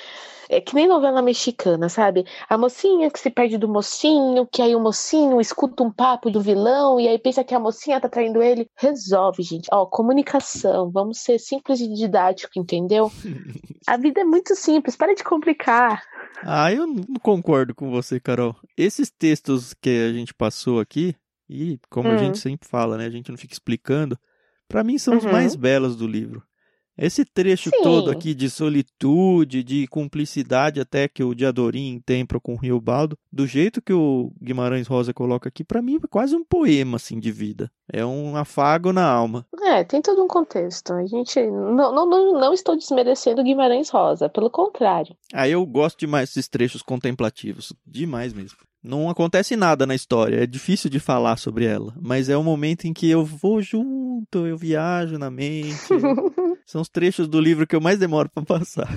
é 0.48 0.60
que 0.60 0.74
nem 0.74 0.86
novela 0.86 1.22
mexicana, 1.22 1.88
sabe? 1.88 2.24
A 2.48 2.56
mocinha 2.56 3.10
que 3.10 3.18
se 3.18 3.30
perde 3.30 3.58
do 3.58 3.68
mocinho, 3.68 4.46
que 4.46 4.62
aí 4.62 4.74
o 4.76 4.80
mocinho 4.80 5.40
escuta 5.40 5.82
um 5.82 5.90
papo 5.90 6.30
do 6.30 6.40
vilão 6.40 7.00
e 7.00 7.08
aí 7.08 7.18
pensa 7.18 7.42
que 7.42 7.54
a 7.54 7.60
mocinha 7.60 8.00
tá 8.00 8.08
traindo 8.08 8.42
ele. 8.42 8.68
Resolve, 8.76 9.42
gente. 9.42 9.68
Ó, 9.72 9.86
comunicação. 9.86 10.90
Vamos 10.90 11.18
ser 11.18 11.38
simples 11.38 11.80
e 11.80 11.92
didático, 11.92 12.58
entendeu? 12.58 13.10
a 13.86 13.96
vida 13.96 14.20
é 14.20 14.24
muito 14.24 14.54
simples, 14.54 14.96
para 14.96 15.14
de 15.14 15.24
complicar. 15.24 16.02
Ah, 16.42 16.72
eu 16.72 16.86
não 16.86 17.04
concordo 17.22 17.74
com 17.74 17.90
você, 17.90 18.20
Carol. 18.20 18.54
Esses 18.76 19.10
textos 19.10 19.72
que 19.74 20.08
a 20.08 20.12
gente 20.12 20.34
passou 20.34 20.78
aqui, 20.78 21.14
e 21.48 21.78
como 21.90 22.08
hum. 22.08 22.14
a 22.14 22.16
gente 22.18 22.38
sempre 22.38 22.68
fala, 22.68 22.98
né? 22.98 23.06
A 23.06 23.10
gente 23.10 23.30
não 23.30 23.38
fica 23.38 23.54
explicando 23.54 24.18
para 24.68 24.82
mim 24.82 24.98
são 24.98 25.14
uhum. 25.14 25.18
os 25.18 25.24
mais 25.24 25.54
belos 25.54 25.96
do 25.96 26.06
livro. 26.06 26.42
Esse 26.96 27.24
trecho 27.24 27.70
Sim. 27.70 27.82
todo 27.82 28.10
aqui 28.10 28.34
de 28.34 28.48
solitude, 28.48 29.64
de 29.64 29.86
cumplicidade 29.88 30.80
até 30.80 31.08
que 31.08 31.24
o 31.24 31.34
Diadorim 31.34 32.00
tem 32.04 32.24
para 32.24 32.38
com 32.38 32.54
o 32.54 32.58
Riobaldo, 32.58 33.18
do 33.32 33.46
jeito 33.46 33.82
que 33.82 33.92
o 33.92 34.30
Guimarães 34.40 34.86
Rosa 34.86 35.12
coloca 35.12 35.48
aqui, 35.48 35.64
para 35.64 35.82
mim 35.82 35.96
é 35.96 36.06
quase 36.08 36.36
um 36.36 36.44
poema 36.44 36.96
assim 36.96 37.18
de 37.18 37.32
vida. 37.32 37.70
É 37.92 38.04
um 38.04 38.36
afago 38.36 38.92
na 38.92 39.04
alma. 39.04 39.46
É, 39.62 39.82
tem 39.84 40.00
todo 40.00 40.22
um 40.22 40.28
contexto. 40.28 40.92
A 40.92 41.04
gente 41.06 41.40
não, 41.42 41.92
não, 41.92 42.08
não, 42.08 42.40
não 42.40 42.54
estou 42.54 42.76
desmerecendo 42.76 43.42
Guimarães 43.42 43.90
Rosa, 43.90 44.28
pelo 44.28 44.48
contrário. 44.48 45.16
Ah, 45.32 45.48
eu 45.48 45.64
gosto 45.66 45.98
demais 45.98 46.28
desses 46.28 46.48
trechos 46.48 46.82
contemplativos, 46.82 47.72
demais 47.86 48.32
mesmo. 48.32 48.58
Não 48.84 49.08
acontece 49.08 49.56
nada 49.56 49.86
na 49.86 49.94
história, 49.94 50.42
é 50.42 50.46
difícil 50.46 50.90
de 50.90 51.00
falar 51.00 51.38
sobre 51.38 51.64
ela, 51.64 51.94
mas 51.98 52.28
é 52.28 52.36
o 52.36 52.42
momento 52.42 52.84
em 52.84 52.92
que 52.92 53.10
eu 53.10 53.24
vou 53.24 53.62
junto, 53.62 54.46
eu 54.46 54.58
viajo 54.58 55.16
na 55.16 55.30
mente. 55.30 55.88
São 56.66 56.82
os 56.82 56.88
trechos 56.90 57.26
do 57.26 57.40
livro 57.40 57.66
que 57.66 57.74
eu 57.74 57.80
mais 57.80 57.98
demoro 57.98 58.28
para 58.28 58.44
passar. 58.44 58.88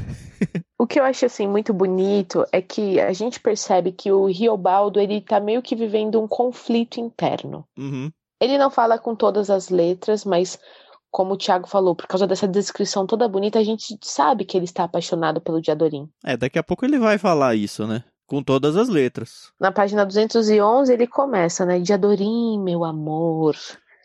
o 0.78 0.86
que 0.86 1.00
eu 1.00 1.06
acho 1.06 1.26
assim 1.26 1.48
muito 1.48 1.74
bonito 1.74 2.46
é 2.52 2.62
que 2.62 3.00
a 3.00 3.14
gente 3.14 3.40
percebe 3.40 3.94
que 3.94 4.12
o 4.12 4.26
Riobaldo 4.26 5.00
ele 5.00 5.22
tá 5.22 5.40
meio 5.40 5.62
que 5.62 5.74
vivendo 5.74 6.22
um 6.22 6.28
conflito 6.28 7.00
interno. 7.00 7.66
Uhum. 7.78 8.12
Ele 8.42 8.58
não 8.58 8.70
fala 8.70 9.00
com 9.00 9.16
todas 9.16 9.50
as 9.50 9.70
letras, 9.70 10.26
mas 10.26 10.60
como 11.10 11.34
o 11.34 11.38
Thiago 11.38 11.68
falou, 11.68 11.96
por 11.96 12.08
causa 12.08 12.28
dessa 12.28 12.48
descrição 12.48 13.08
toda 13.08 13.28
bonita, 13.28 13.58
a 13.58 13.64
gente 13.64 13.98
sabe 14.04 14.44
que 14.44 14.58
ele 14.58 14.66
está 14.66 14.84
apaixonado 14.84 15.40
pelo 15.40 15.62
Diadorim. 15.62 16.10
É, 16.26 16.36
daqui 16.36 16.60
a 16.60 16.64
pouco 16.64 16.86
ele 16.86 17.00
vai 17.00 17.18
falar 17.18 17.56
isso, 17.56 17.88
né? 17.88 18.04
Com 18.28 18.44
todas 18.44 18.76
as 18.76 18.90
letras. 18.90 19.52
Na 19.60 19.72
página 19.72 20.06
211 20.06 20.92
ele 20.92 21.08
começa, 21.08 21.66
né? 21.66 21.80
De 21.80 21.94
Adorim, 21.94 22.60
meu 22.62 22.84
amor. 22.84 23.56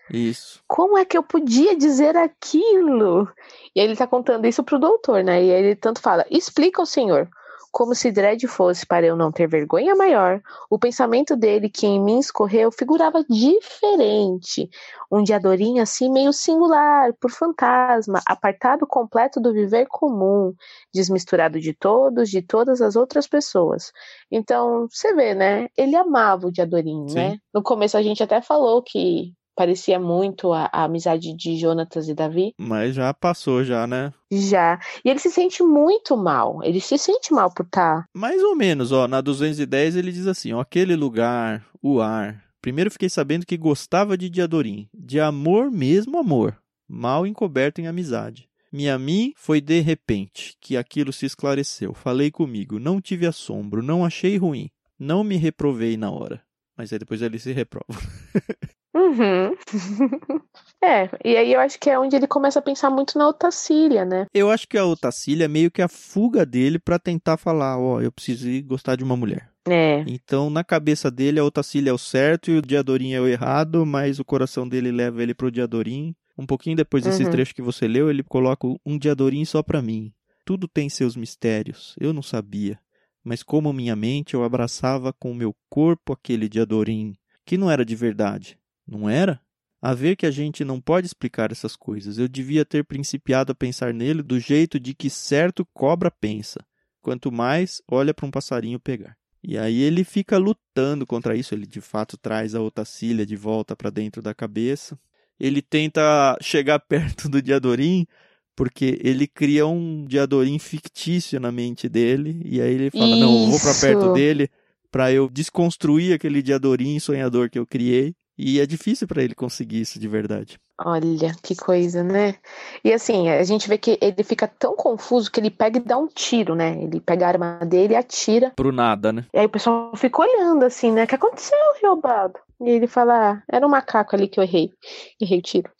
Isso. 0.09 0.62
Como 0.67 0.97
é 0.97 1.05
que 1.05 1.19
eu 1.19 1.23
podia 1.23 1.76
dizer 1.76 2.17
aquilo? 2.17 3.29
E 3.75 3.81
aí 3.81 3.87
ele 3.87 3.97
tá 3.97 4.07
contando 4.07 4.47
isso 4.47 4.62
pro 4.62 4.79
doutor, 4.79 5.25
né? 5.25 5.45
E 5.45 5.52
aí 5.52 5.64
ele 5.64 5.76
tanto 5.76 6.00
fala: 6.00 6.25
explica 6.31 6.81
ao 6.81 6.87
senhor 6.87 7.29
como 7.73 7.95
se 7.95 8.12
dread 8.12 8.47
fosse 8.47 8.87
para 8.87 9.07
eu 9.07 9.17
não 9.17 9.33
ter 9.33 9.49
vergonha 9.49 9.97
maior, 9.97 10.43
o 10.69 10.79
pensamento 10.79 11.35
dele 11.35 11.71
que 11.71 11.87
em 11.87 11.99
mim 11.99 12.19
escorreu 12.19 12.71
figurava 12.71 13.25
diferente, 13.25 14.69
um 15.11 15.23
diadorinho 15.23 15.83
assim 15.83 16.12
meio 16.12 16.33
singular, 16.35 17.14
por 17.14 17.31
fantasma, 17.31 18.21
apartado 18.26 18.87
completo 18.87 19.41
do 19.41 19.55
viver 19.55 19.87
comum, 19.88 20.55
desmisturado 20.93 21.59
de 21.59 21.73
todos, 21.73 22.29
de 22.29 22.43
todas 22.43 22.83
as 22.83 22.95
outras 22.95 23.26
pessoas. 23.26 23.91
Então, 24.31 24.87
você 24.91 25.14
vê, 25.14 25.35
né? 25.35 25.69
Ele 25.76 25.97
amava 25.97 26.49
o 26.49 26.52
diadorinho, 26.52 27.09
Sim. 27.09 27.14
né? 27.14 27.38
No 27.55 27.62
começo 27.62 27.97
a 27.97 28.02
gente 28.02 28.23
até 28.23 28.43
falou 28.43 28.83
que 28.83 29.33
parecia 29.54 29.99
muito 29.99 30.52
a, 30.52 30.68
a, 30.73 30.85
amizade 30.85 31.35
de 31.35 31.56
Jonatas 31.56 32.09
e 32.09 32.14
Davi. 32.14 32.54
Mas 32.59 32.94
já 32.94 33.12
passou, 33.12 33.64
já, 33.64 33.87
né? 33.87 34.12
Já. 34.30 34.80
E 35.04 35.11
ele 35.11 35.18
se 35.18 35.30
sente 35.30 35.62
muito 35.62 36.16
mal. 36.16 36.62
Ele 36.62 36.80
se 36.80 36.97
sente 36.99 37.32
mal 37.32 37.52
por 37.52 37.64
estar. 37.64 38.02
Tá... 38.02 38.09
Mais 38.14 38.42
ou 38.42 38.56
menos, 38.56 38.92
ó. 38.92 39.06
Na 39.06 39.21
210 39.21 39.97
ele 39.97 40.12
diz 40.12 40.26
assim: 40.26 40.52
ó, 40.52 40.61
aquele 40.61 40.97
lugar, 40.97 41.64
o 41.82 42.00
ar. 42.00 42.42
Primeiro 42.61 42.90
fiquei 42.90 43.09
sabendo 43.09 43.44
que 43.44 43.56
gostava 43.56 44.16
de 44.16 44.30
Diadorim. 44.30 44.88
De 44.94 45.18
amor 45.18 45.71
mesmo 45.71 46.18
amor. 46.18 46.56
Mal 46.88 47.26
encoberto 47.26 47.80
em 47.80 47.87
amizade. 47.87 48.49
Me 48.73 48.88
a 48.88 48.99
mim 48.99 49.35
foi 49.37 49.61
de 49.61 49.80
repente 49.80 50.56
que 50.59 50.78
aquilo 50.78 51.12
se 51.12 51.26
esclareceu. 51.26 51.92
Falei 51.92 52.30
comigo, 52.30 52.78
não 52.78 53.02
tive 53.02 53.26
assombro, 53.26 53.82
não 53.82 54.02
achei 54.02 54.38
ruim, 54.38 54.71
não 54.99 55.23
me 55.23 55.37
reprovei 55.37 55.94
na 55.99 56.11
hora. 56.11 56.42
Mas 56.75 56.90
aí 56.90 56.99
depois 56.99 57.21
ele 57.21 57.38
se 57.38 57.52
reprova. 57.52 57.85
Uhum. 58.95 59.57
é, 60.83 61.09
e 61.25 61.37
aí 61.37 61.53
eu 61.53 61.61
acho 61.61 61.79
que 61.79 61.89
é 61.89 61.99
onde 61.99 62.15
ele 62.15 62.27
começa 62.27 62.59
a 62.59 62.63
pensar 62.63 62.91
muito 62.91 63.19
na 63.19 63.29
Otacília, 63.29 64.05
né? 64.05 64.27
Eu 64.35 64.51
acho 64.51 64.69
que 64.69 64.77
a 64.77 64.85
Otacília 64.85 65.47
é 65.47 65.49
meio 65.49 65.71
que 65.71 65.81
a 65.81 65.89
fuga 65.89 66.45
dele 66.45 66.79
para 66.79 66.99
tentar 66.99 67.39
falar, 67.39 67.79
ó, 67.79 67.95
oh, 67.95 68.01
eu 68.01 68.13
preciso 68.13 68.49
ir 68.49 68.63
gostar 68.63 68.97
de 68.97 69.05
uma 69.05 69.17
mulher. 69.17 69.51
É. 69.67 70.05
Então, 70.07 70.51
na 70.51 70.63
cabeça 70.63 71.11
dele, 71.11 71.39
a 71.41 71.45
Otacília 71.45 71.91
é 71.91 71.93
o 71.93 71.99
certo 71.99 72.51
e 72.51 72.59
o 72.59 72.63
Diadorim 72.63 73.13
é 73.13 73.21
o 73.21 73.29
errado, 73.29 73.87
mas 73.87 74.19
o 74.19 74.25
coração 74.25 74.69
dele 74.69 74.91
leva 74.91 75.23
ele 75.23 75.35
pro 75.35 75.51
Diadorim. 75.51 76.15
Um 76.37 76.47
pouquinho 76.47 76.77
depois 76.77 77.05
desse 77.05 77.25
uhum. 77.25 77.31
trecho 77.31 77.55
que 77.55 77.63
você 77.63 77.87
leu, 77.87 78.11
ele 78.11 78.23
coloca 78.23 78.67
um 78.85 78.99
Diadorim 78.99 79.45
só 79.45 79.63
para 79.63 79.81
mim. 79.81 80.13
Tudo 80.45 80.67
tem 80.67 80.89
seus 80.89 81.15
mistérios, 81.15 81.95
eu 82.01 82.13
não 82.13 82.23
sabia. 82.23 82.79
Mas 83.25 83.43
como 83.43 83.73
minha 83.73 83.95
mente 83.95 84.35
eu 84.35 84.43
abraçava 84.43 85.13
com 85.13 85.31
o 85.31 85.35
meu 85.35 85.55
corpo 85.71 86.13
aquele 86.13 86.49
Diadorim, 86.49 87.15
que 87.47 87.57
não 87.57 87.71
era 87.71 87.85
de 87.85 87.95
verdade 87.95 88.59
não 88.93 89.09
era? 89.09 89.41
A 89.81 89.95
ver 89.95 90.15
que 90.15 90.27
a 90.27 90.31
gente 90.31 90.65
não 90.65 90.81
pode 90.81 91.07
explicar 91.07 91.51
essas 91.51 91.75
coisas. 91.75 92.19
Eu 92.19 92.29
devia 92.29 92.65
ter 92.65 92.85
principiado 92.85 93.51
a 93.51 93.55
pensar 93.55 93.93
nele 93.93 94.23
do 94.23 94.39
jeito 94.39 94.79
de 94.79 94.95
que 94.95 95.11
certo 95.11 95.67
cobra 95.75 96.11
pensa. 96.11 96.65
Quanto 97.01 97.33
mais 97.33 97.83
olha 97.91 98.15
para 98.15 98.27
um 98.27 98.31
passarinho 98.31 98.79
pegar. 98.79 99.17
E 99.43 99.59
aí 99.59 99.83
ele 99.83 100.05
fica 100.05 100.39
lutando 100.39 101.05
contra 101.05 101.35
isso. 101.35 101.53
Ele 101.53 101.67
de 101.67 101.81
fato 101.81 102.17
traz 102.17 102.55
a 102.55 102.61
otacília 102.61 103.27
de 103.27 103.35
volta 103.35 103.75
para 103.75 103.91
dentro 103.91 104.23
da 104.23 104.33
cabeça. 104.33 104.97
Ele 105.41 105.61
tenta 105.61 106.39
chegar 106.41 106.79
perto 106.87 107.29
do 107.29 107.43
Diadorim 107.43 108.07
porque 108.55 109.01
ele 109.03 109.27
cria 109.27 109.67
um 109.67 110.05
Diadorim 110.05 110.59
fictício 110.61 111.41
na 111.41 111.51
mente 111.51 111.89
dele. 111.89 112.41
E 112.45 112.61
aí 112.61 112.73
ele 112.73 112.91
fala: 112.91 113.17
isso. 113.17 113.21
Não, 113.21 113.45
eu 113.45 113.51
vou 113.51 113.61
para 113.61 113.75
perto 113.75 114.13
dele 114.13 114.49
para 114.93 115.11
eu 115.11 115.29
desconstruir 115.29 116.15
aquele 116.15 116.43
Diadorim 116.43 117.01
sonhador 117.01 117.51
que 117.51 117.59
eu 117.59 117.67
criei. 117.67 118.15
E 118.45 118.61
é 118.61 118.67
difícil 118.67 119.07
para 119.07 119.23
ele 119.23 119.37
conseguir 119.37 119.81
isso 119.81 120.01
de 120.01 120.09
verdade. 120.09 120.59
Olha, 120.85 121.33
que 121.41 121.55
coisa, 121.55 122.03
né? 122.03 122.35
E 122.83 122.93
assim, 122.93 123.29
a 123.29 123.45
gente 123.45 123.69
vê 123.69 123.79
que 123.79 123.97
ele 124.01 124.25
fica 124.25 124.49
tão 124.49 124.75
confuso 124.75 125.31
que 125.31 125.39
ele 125.39 125.49
pega 125.49 125.79
e 125.79 125.81
dá 125.81 125.97
um 125.97 126.09
tiro, 126.09 126.57
né? 126.57 126.77
Ele 126.83 127.01
pega 127.01 127.25
a 127.25 127.29
arma 127.29 127.61
dele 127.65 127.93
e 127.93 127.97
atira. 127.97 128.51
Pro 128.57 128.73
nada, 128.73 129.13
né? 129.13 129.25
E 129.33 129.39
aí 129.39 129.47
o 129.47 129.49
pessoal 129.49 129.95
fica 129.95 130.23
olhando 130.23 130.65
assim, 130.65 130.91
né? 130.91 131.05
O 131.05 131.07
que 131.07 131.15
aconteceu, 131.15 131.57
Riobado? 131.81 132.35
E 132.61 132.71
ele 132.71 132.89
fala, 132.89 133.31
ah, 133.31 133.43
era 133.49 133.65
um 133.65 133.71
macaco 133.71 134.17
ali 134.17 134.27
que 134.27 134.41
eu 134.41 134.45
errei. 134.45 134.73
Errei 135.21 135.39
o 135.39 135.43
tiro. 135.43 135.71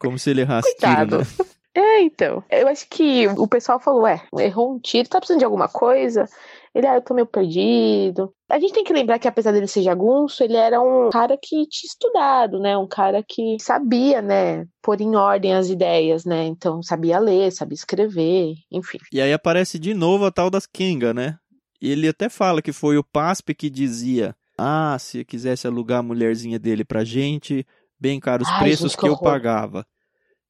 Como 0.00 0.18
se 0.18 0.28
ele 0.28 0.42
errasse 0.42 0.70
Coitado. 0.72 1.24
tiro, 1.24 1.44
né? 1.44 1.46
É, 1.74 2.00
então. 2.00 2.42
Eu 2.50 2.66
acho 2.66 2.88
que 2.88 3.28
o 3.28 3.46
pessoal 3.46 3.78
falou, 3.78 4.04
é, 4.04 4.20
errou 4.40 4.74
um 4.74 4.80
tiro, 4.80 5.08
tá 5.08 5.20
precisando 5.20 5.38
de 5.38 5.44
alguma 5.44 5.68
coisa? 5.68 6.28
Ele, 6.74 6.86
ah, 6.86 6.94
eu 6.94 7.02
tô 7.02 7.14
meio 7.14 7.26
perdido. 7.26 8.32
A 8.48 8.58
gente 8.58 8.72
tem 8.72 8.84
que 8.84 8.92
lembrar 8.92 9.18
que, 9.18 9.28
apesar 9.28 9.52
dele 9.52 9.66
ser 9.66 9.82
jagunço, 9.82 10.42
ele 10.42 10.56
era 10.56 10.80
um 10.80 11.10
cara 11.10 11.36
que 11.40 11.66
tinha 11.66 11.88
estudado, 11.88 12.58
né? 12.58 12.76
Um 12.76 12.86
cara 12.86 13.22
que 13.26 13.56
sabia, 13.60 14.22
né? 14.22 14.66
Pôr 14.82 15.00
em 15.00 15.16
ordem 15.16 15.54
as 15.54 15.68
ideias, 15.68 16.24
né? 16.24 16.44
Então, 16.44 16.82
sabia 16.82 17.18
ler, 17.18 17.50
sabia 17.52 17.74
escrever, 17.74 18.54
enfim. 18.70 18.98
E 19.12 19.20
aí 19.20 19.32
aparece 19.32 19.78
de 19.78 19.94
novo 19.94 20.24
a 20.24 20.30
tal 20.30 20.50
das 20.50 20.66
Kenga, 20.66 21.12
né? 21.12 21.36
E 21.80 21.90
ele 21.90 22.08
até 22.08 22.28
fala 22.28 22.60
que 22.60 22.72
foi 22.72 22.96
o 22.98 23.04
Paspe 23.04 23.54
que 23.54 23.70
dizia: 23.70 24.34
Ah, 24.56 24.96
se 24.98 25.24
quisesse 25.24 25.66
alugar 25.66 26.00
a 26.00 26.02
mulherzinha 26.02 26.58
dele 26.58 26.84
pra 26.84 27.04
gente, 27.04 27.66
bem 28.00 28.18
caros 28.18 28.48
Ai, 28.48 28.58
preços 28.60 28.92
gente, 28.92 28.96
que, 28.96 29.02
que 29.02 29.08
eu 29.08 29.18
pagava. 29.18 29.86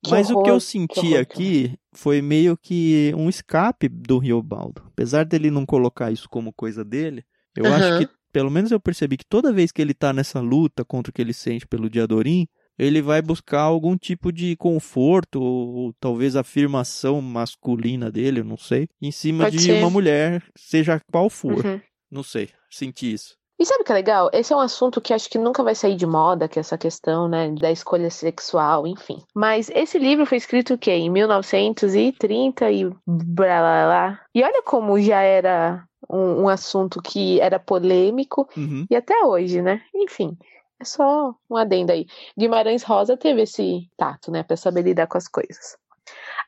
Que 0.03 0.11
Mas 0.11 0.31
o 0.31 0.35
que 0.35 0.39
horror, 0.39 0.49
eu 0.49 0.61
senti 0.61 0.99
horror, 0.99 1.11
que 1.11 1.17
aqui 1.17 1.79
foi 1.93 2.23
meio 2.23 2.57
que 2.57 3.13
um 3.17 3.29
escape 3.29 3.89
do 3.89 4.19
Riobaldo. 4.19 4.83
Apesar 4.87 5.25
dele 5.25 5.51
não 5.51 5.67
colocar 5.67 6.13
isso 6.13 6.29
como 6.29 6.53
coisa 6.53 6.85
dele, 6.85 7.25
eu 7.57 7.67
acho 7.73 7.89
Aham. 7.93 7.99
que, 7.99 8.09
pelo 8.33 8.51
menos 8.51 8.71
eu 8.71 8.79
percebi 8.79 9.17
que 9.17 9.27
toda 9.27 9.53
vez 9.53 9.73
que 9.73 9.83
ele 9.83 9.95
tá 9.95 10.13
nessa 10.13 10.41
luta 10.41 10.85
contra 10.85 11.11
o 11.11 11.13
que 11.13 11.21
ele 11.21 11.33
sente 11.33 11.67
pelo 11.67 11.91
Diadorim, 11.91 12.47
ele 12.79 13.03
vai 13.03 13.21
buscar 13.21 13.63
algum 13.63 13.97
tipo 13.97 14.31
de 14.33 14.55
conforto 14.57 15.43
ou, 15.43 15.75
ou 15.75 15.93
talvez 15.95 16.37
afirmação 16.37 17.21
masculina 17.21 18.09
dele, 18.11 18.41
eu 18.41 18.45
não 18.45 18.57
sei, 18.57 18.89
em 19.03 19.11
cima 19.11 19.45
Pode 19.45 19.57
de 19.57 19.65
ser. 19.65 19.79
uma 19.79 19.91
mulher, 19.91 20.45
seja 20.57 21.01
qual 21.11 21.29
for. 21.29 21.67
Uhum. 21.67 21.81
Não 22.09 22.23
sei, 22.23 22.51
senti 22.71 23.13
isso. 23.13 23.37
E 23.61 23.65
sabe 23.67 23.83
o 23.83 23.85
que 23.85 23.91
é 23.91 23.95
legal? 23.97 24.31
Esse 24.33 24.53
é 24.53 24.57
um 24.57 24.61
assunto 24.61 25.01
que 25.01 25.13
acho 25.13 25.29
que 25.29 25.37
nunca 25.37 25.65
vai 25.65 25.75
sair 25.75 25.97
de 25.97 26.07
moda, 26.07 26.47
que 26.49 26.59
é 26.59 26.61
essa 26.61 26.79
questão, 26.79 27.29
né, 27.29 27.51
da 27.51 27.73
escolha 27.73 28.09
sexual, 28.09 28.87
enfim. 28.87 29.21
Mas 29.35 29.69
esse 29.75 29.99
livro 29.99 30.25
foi 30.25 30.39
escrito 30.39 30.75
o 30.75 30.79
quê? 30.79 30.93
Em 30.93 31.11
1930 31.11 32.71
e 32.71 32.85
blá 32.85 33.61
blá 33.61 33.85
blá. 33.87 34.21
E 34.35 34.43
olha 34.45 34.63
como 34.63 35.01
já 35.01 35.21
era 35.23 35.85
um, 36.09 36.43
um 36.43 36.49
assunto 36.49 37.03
que 37.03 37.41
era 37.41 37.59
polêmico 37.59 38.49
Uhum. 38.57 38.87
e 38.89 38.95
até 38.95 39.25
hoje, 39.25 39.61
né? 39.61 39.83
Enfim, 39.95 40.37
é 40.81 40.85
só 40.85 41.35
um 41.51 41.57
adendo 41.57 41.91
aí. 41.91 42.07
Guimarães 42.39 42.85
Rosa 42.85 43.17
teve 43.17 43.43
esse 43.43 43.91
tato, 43.97 44.31
né, 44.31 44.45
pra 44.45 44.57
saber 44.57 44.83
lidar 44.83 45.09
com 45.09 45.19
as 45.19 45.27
coisas. 45.27 45.77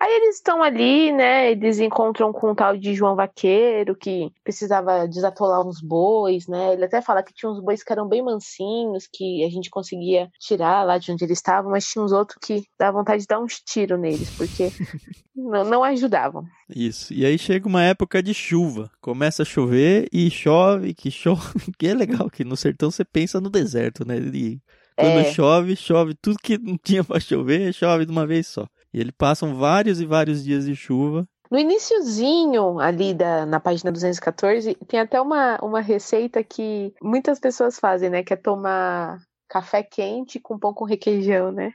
Aí 0.01 0.11
eles 0.15 0.37
estão 0.37 0.63
ali, 0.63 1.13
né? 1.13 1.51
Eles 1.51 1.79
encontram 1.79 2.33
com 2.33 2.53
um 2.53 2.55
tal 2.55 2.75
de 2.77 2.95
João 2.95 3.15
Vaqueiro 3.15 3.95
que 3.95 4.33
precisava 4.43 5.07
desatolar 5.07 5.61
uns 5.67 5.83
bois, 5.83 6.47
né? 6.47 6.73
Ele 6.73 6.85
até 6.87 7.03
fala 7.03 7.23
que 7.23 7.35
tinha 7.35 7.51
uns 7.51 7.61
bois 7.61 7.83
que 7.83 7.93
eram 7.93 8.09
bem 8.09 8.23
mansinhos, 8.23 9.07
que 9.13 9.45
a 9.45 9.51
gente 9.51 9.69
conseguia 9.69 10.31
tirar 10.39 10.85
lá 10.87 10.97
de 10.97 11.13
onde 11.13 11.25
eles 11.25 11.39
estavam, 11.39 11.71
mas 11.71 11.87
tinha 11.87 12.03
uns 12.03 12.13
outros 12.13 12.39
que 12.41 12.65
dá 12.79 12.91
vontade 12.91 13.23
de 13.23 13.27
dar 13.27 13.41
uns 13.41 13.61
tiros 13.61 14.01
neles, 14.01 14.31
porque 14.39 14.71
não, 15.37 15.65
não 15.65 15.85
ajudavam. 15.85 16.45
Isso. 16.75 17.13
E 17.13 17.27
aí 17.27 17.37
chega 17.39 17.69
uma 17.69 17.83
época 17.83 18.23
de 18.23 18.33
chuva. 18.33 18.91
Começa 19.03 19.43
a 19.43 19.47
chover 19.47 20.09
e 20.11 20.31
chove, 20.31 20.95
que 20.95 21.11
chove. 21.11 21.41
Que 21.79 21.89
é 21.89 21.95
legal 21.95 22.31
que 22.31 22.45
no 22.45 22.57
sertão 22.57 22.91
você 22.91 23.05
pensa 23.05 23.41
no 23.41 23.51
deserto, 23.51 24.07
né? 24.07 24.17
E 24.19 24.61
quando 24.97 25.19
É. 25.19 25.25
chove, 25.25 25.77
chove 25.77 26.15
tudo 26.15 26.37
que 26.43 26.59
não 26.59 26.77
tinha 26.77 27.03
pra 27.05 27.21
chover, 27.21 27.73
chove 27.73 28.07
de 28.07 28.13
uma 28.13 28.27
vez 28.27 28.47
só. 28.47 28.67
E 28.93 29.01
eles 29.01 29.13
passam 29.17 29.55
vários 29.55 30.01
e 30.01 30.07
vários 30.07 30.45
dias 30.45 30.67
de 30.67 30.75
chuva. 30.75 31.27
No 31.51 31.59
iniciozinho 31.59 32.79
ali 32.79 33.13
da, 33.13 33.45
na 33.45 33.59
página 33.59 33.91
214, 33.91 34.75
tem 34.87 35.01
até 35.01 35.21
uma, 35.21 35.59
uma 35.61 35.81
receita 35.81 36.45
que 36.45 36.95
muitas 37.03 37.41
pessoas 37.41 37.79
fazem, 37.79 38.09
né? 38.09 38.23
Que 38.23 38.35
é 38.35 38.37
tomar 38.37 39.19
café 39.49 39.83
quente 39.83 40.39
com 40.39 40.57
pão 40.57 40.73
com 40.73 40.85
requeijão, 40.85 41.51
né? 41.51 41.73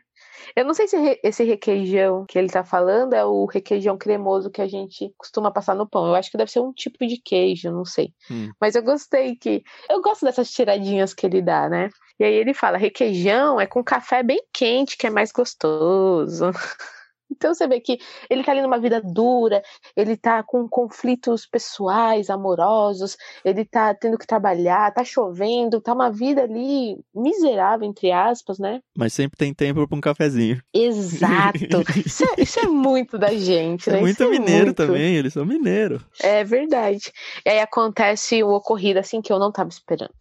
Eu 0.56 0.64
não 0.64 0.74
sei 0.74 0.88
se 0.88 1.20
esse 1.22 1.44
requeijão 1.44 2.26
que 2.26 2.38
ele 2.40 2.50
tá 2.50 2.64
falando 2.64 3.14
é 3.14 3.26
o 3.26 3.46
requeijão 3.46 3.98
cremoso 3.98 4.50
que 4.50 4.62
a 4.62 4.68
gente 4.68 5.14
costuma 5.18 5.52
passar 5.52 5.76
no 5.76 5.88
pão. 5.88 6.08
Eu 6.08 6.16
acho 6.16 6.32
que 6.32 6.38
deve 6.38 6.52
ser 6.52 6.62
um 6.62 6.72
tipo 6.72 7.06
de 7.06 7.18
queijo, 7.18 7.70
não 7.72 7.84
sei. 7.84 8.14
Hum. 8.32 8.52
Mas 8.60 8.76
eu 8.76 8.84
gostei 8.84 9.36
que. 9.36 9.62
Eu 9.90 10.02
gosto 10.02 10.26
dessas 10.26 10.52
tiradinhas 10.52 11.14
que 11.14 11.26
ele 11.26 11.42
dá, 11.42 11.68
né? 11.68 11.90
E 12.18 12.24
aí 12.24 12.34
ele 12.34 12.54
fala: 12.54 12.78
requeijão 12.78 13.60
é 13.60 13.68
com 13.68 13.84
café 13.84 14.24
bem 14.24 14.42
quente, 14.54 14.98
que 14.98 15.08
é 15.08 15.10
mais 15.10 15.32
gostoso. 15.34 16.52
Então 17.32 17.54
você 17.54 17.68
vê 17.68 17.80
que 17.80 17.98
ele 18.30 18.44
tá 18.44 18.52
ali 18.52 18.62
numa 18.62 18.80
vida 18.80 19.02
dura, 19.02 19.62
ele 19.96 20.16
tá 20.16 20.44
com 20.44 20.68
conflitos 20.70 21.46
pessoais, 21.46 22.30
amorosos, 22.30 23.18
ele 23.44 23.66
tá 23.66 23.94
tendo 23.94 24.18
que 24.18 24.28
trabalhar, 24.28 24.94
tá 24.94 25.04
chovendo, 25.04 25.82
tá 25.82 25.94
uma 25.94 26.12
vida 26.12 26.44
ali 26.44 26.98
miserável, 27.14 27.88
entre 27.88 28.12
aspas, 28.12 28.60
né? 28.60 28.80
Mas 28.98 29.14
sempre 29.14 29.38
tem 29.38 29.54
tempo 29.54 29.88
pra 29.88 29.98
um 29.98 30.02
cafezinho. 30.02 30.62
Exato. 30.74 31.58
Isso 32.06 32.24
é, 32.24 32.42
isso 32.42 32.60
é 32.60 32.68
muito 32.68 33.18
da 33.18 33.34
gente, 33.34 33.90
É 33.90 33.94
né? 33.94 34.02
muito 34.02 34.22
Isso 34.24 34.30
mineiro 34.32 34.66
muito. 34.68 34.78
também, 34.78 35.16
eles 35.16 35.34
são 35.34 35.46
mineiros. 35.46 36.04
É 36.22 36.44
verdade. 36.44 37.12
E 37.46 37.50
aí 37.50 37.60
acontece 37.60 38.44
o 38.44 38.50
ocorrido 38.50 39.00
assim 39.00 39.22
que 39.22 39.32
eu 39.32 39.40
não 39.40 39.52
tava 39.52 39.70
esperando. 39.70 40.14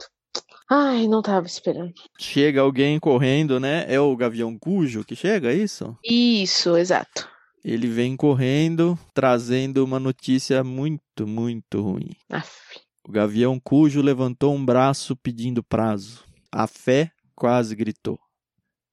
Ai, 0.70 1.06
não 1.06 1.20
tava 1.20 1.46
esperando. 1.46 1.92
Chega 2.18 2.60
alguém 2.60 2.98
correndo, 2.98 3.60
né? 3.60 3.84
É 3.88 4.00
o 4.00 4.16
Gavião 4.16 4.58
Cujo 4.58 5.04
que 5.04 5.14
chega, 5.14 5.52
é 5.52 5.54
isso? 5.54 5.96
Isso, 6.02 6.76
exato. 6.76 7.28
Ele 7.64 7.86
vem 7.86 8.16
correndo, 8.16 8.98
trazendo 9.14 9.84
uma 9.84 9.98
notícia 9.98 10.62
muito, 10.62 11.26
muito 11.26 11.80
ruim. 11.80 12.10
Aff. 12.30 12.50
O 13.06 13.12
Gavião 13.12 13.60
Cujo 13.60 14.00
levantou 14.00 14.54
um 14.54 14.64
braço 14.64 15.14
pedindo 15.16 15.62
prazo. 15.62 16.24
A 16.50 16.66
fé 16.66 17.10
quase 17.34 17.74
gritou. 17.74 18.18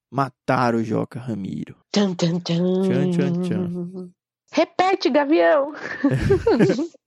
Mataram 0.09 0.79
o 0.79 0.83
Joca 0.83 1.19
Ramiro. 1.19 1.77
Tchan, 1.93 2.15
tchan, 2.15 2.39
tchan. 2.39 2.81
Tchan, 2.83 3.11
tchan, 3.11 3.41
tchan. 3.41 4.11
Repete, 4.51 5.09
Gavião. 5.09 5.73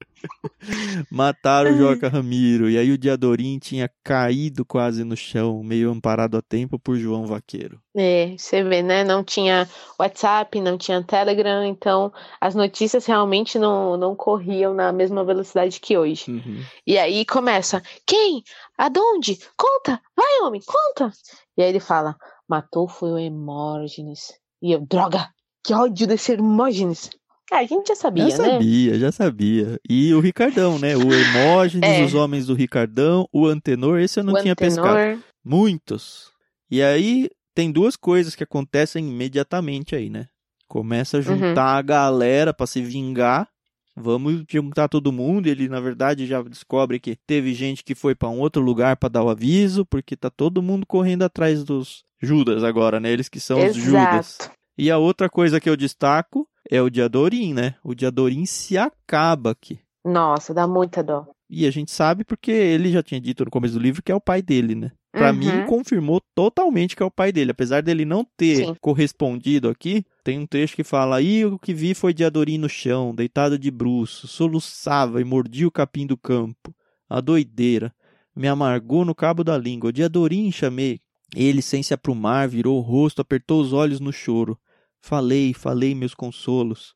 Mataram 1.11 1.73
o 1.73 1.77
Joca 1.77 2.09
Ramiro. 2.09 2.71
E 2.71 2.79
aí 2.79 2.91
o 2.91 2.99
Diadorim 2.99 3.59
tinha 3.59 3.91
caído 4.03 4.65
quase 4.65 5.05
no 5.05 5.17
chão, 5.17 5.63
meio 5.63 5.91
amparado 5.91 6.37
a 6.37 6.43
tempo 6.43 6.79
por 6.79 6.97
João 6.97 7.27
Vaqueiro. 7.27 7.79
É, 7.95 8.35
você 8.37 8.63
vê, 8.63 8.83
né? 8.83 9.05
Não 9.05 9.23
tinha 9.23 9.69
WhatsApp, 9.99 10.61
não 10.61 10.79
tinha 10.79 11.03
Telegram, 11.03 11.65
então 11.65 12.13
as 12.41 12.55
notícias 12.55 13.05
realmente 13.07 13.59
não, 13.59 13.97
não 13.97 14.17
corriam 14.17 14.73
na 14.73 14.93
mesma 14.93 15.25
velocidade 15.25 15.81
que 15.81 15.97
hoje. 15.97 16.31
Uhum. 16.31 16.65
E 16.87 16.99
aí 16.99 17.25
começa: 17.27 17.83
quem? 18.07 18.43
Aonde? 18.79 19.39
Conta! 19.57 20.01
Vai, 20.17 20.41
homem, 20.43 20.63
conta! 20.65 21.13
E 21.57 21.63
aí 21.63 21.69
ele 21.69 21.81
fala: 21.81 22.17
matou 22.49 22.89
foi 22.89 23.11
o 23.11 23.19
Hermógenes. 23.19 24.33
E 24.63 24.73
eu, 24.73 24.81
droga! 24.81 25.29
Que 25.63 25.75
ódio 25.75 26.07
desse 26.07 26.33
Hermógenes! 26.33 27.11
Ah, 27.53 27.59
a 27.59 27.65
gente 27.67 27.89
já 27.89 27.95
sabia, 27.95 28.31
Já 28.31 28.39
né? 28.39 28.51
sabia, 28.53 28.99
já 28.99 29.13
sabia. 29.13 29.81
E 29.89 30.13
o 30.15 30.21
Ricardão, 30.21 30.79
né? 30.79 30.97
O 30.97 31.13
Hermógenes, 31.13 31.89
É. 32.01 32.05
os 32.05 32.15
homens 32.15 32.47
do 32.47 32.55
Ricardão, 32.55 33.29
o 33.33 33.47
Antenor, 33.47 33.99
esse 34.01 34.19
eu 34.21 34.25
não 34.25 34.35
o 34.35 34.41
tinha 34.43 34.57
pescado. 34.57 34.89
Antenor. 34.99 35.19
Muitos. 35.45 36.33
E 36.71 36.83
aí 36.83 37.29
tem 37.55 37.71
duas 37.71 37.97
coisas 37.97 38.35
que 38.35 38.43
acontecem 38.43 39.07
imediatamente 39.09 39.95
aí, 39.95 40.09
né? 40.11 40.27
Começa 40.67 41.19
a 41.19 41.21
Uhum. 41.21 41.25
juntar 41.39 41.77
a 41.77 41.83
galera 41.83 42.53
pra 42.55 42.67
se 42.67 42.81
vingar. 42.83 43.49
Vamos 43.97 44.43
juntar 44.51 44.89
todo 44.89 45.13
mundo. 45.13 45.47
Ele, 45.47 45.69
na 45.69 45.79
verdade, 45.79 46.27
já 46.27 46.43
descobre 46.43 46.99
que 46.99 47.17
teve 47.27 47.55
gente 47.55 47.85
que 47.85 47.95
foi 47.95 48.15
pra 48.15 48.29
um 48.29 48.41
outro 48.41 48.61
lugar 48.61 48.97
pra 48.97 49.09
dar 49.09 49.23
o 49.23 49.29
aviso, 49.31 49.85
porque 49.87 50.17
tá 50.17 50.31
todo 50.31 50.61
mundo 50.63 50.85
correndo 50.87 51.23
atrás 51.23 51.63
dos 51.63 52.03
Judas 52.21 52.65
agora, 52.65 52.99
né? 52.99 53.13
Eles 53.13 53.29
que 53.29 53.39
são 53.39 53.65
os 53.65 53.77
Judas. 53.77 54.39
E 54.77 54.91
a 54.91 54.99
outra 54.99 55.29
coisa 55.29 55.61
que 55.61 55.69
eu 55.69 55.77
destaco 55.77 56.49
é 56.71 56.81
o 56.83 56.91
Diadorim, 56.91 57.53
né? 57.55 57.75
O 57.83 57.95
Diadorim 57.95 58.45
se 58.47 58.77
acaba 58.77 59.51
aqui. 59.51 59.79
Nossa, 60.05 60.53
dá 60.53 60.67
muita 60.67 61.03
dó. 61.03 61.27
E 61.49 61.67
a 61.67 61.71
gente 61.71 61.91
sabe 61.91 62.25
porque 62.25 62.51
ele 62.51 62.91
já 62.91 63.03
tinha 63.03 63.21
dito 63.21 63.45
no 63.45 63.51
começo 63.51 63.75
do 63.75 63.81
livro 63.81 64.03
que 64.03 64.11
é 64.11 64.15
o 64.15 64.21
pai 64.21 64.43
dele, 64.43 64.75
né? 64.75 64.93
Pra 65.13 65.31
Uhum. 65.31 65.39
mim, 65.39 65.67
confirmou 65.69 66.21
totalmente 66.35 66.97
que 66.97 67.03
é 67.03 67.07
o 67.07 67.11
pai 67.11 67.31
dele. 67.31 67.53
Apesar 67.53 67.83
dele 67.83 68.05
não 68.05 68.27
ter 68.37 68.57
Sim. 68.67 68.77
correspondido 68.81 69.69
aqui, 69.69 70.05
tem 70.25 70.41
um 70.41 70.47
trecho 70.47 70.75
que 70.75 70.83
fala: 70.83 71.17
Aí 71.17 71.45
o 71.45 71.57
que 71.59 71.73
vi 71.73 71.95
foi 71.95 72.13
Diadorim 72.13 72.59
no 72.59 72.69
chão, 72.69 73.15
deitado 73.15 73.57
de 73.57 73.71
bruços, 73.71 74.31
soluçava 74.33 75.21
e 75.21 75.25
mordia 75.25 75.69
o 75.69 75.71
capim 75.71 76.07
do 76.07 76.17
campo. 76.17 76.75
A 77.09 77.21
doideira. 77.21 77.95
Me 78.35 78.49
amargou 78.49 79.05
no 79.05 79.15
cabo 79.15 79.45
da 79.45 79.57
língua. 79.57 79.93
Diadorim, 79.93 80.51
chamei. 80.51 80.99
Ele, 81.37 81.63
sem 81.63 81.83
se 81.83 81.95
aprumar, 81.95 82.49
virou 82.49 82.79
o 82.79 82.81
rosto, 82.81 83.21
apertou 83.23 83.61
os 83.61 83.73
olhos 83.73 84.01
no 84.01 84.13
choro. 84.13 84.59
Falei, 85.07 85.53
falei 85.53 85.95
meus 85.95 86.15
consolos. 86.15 86.95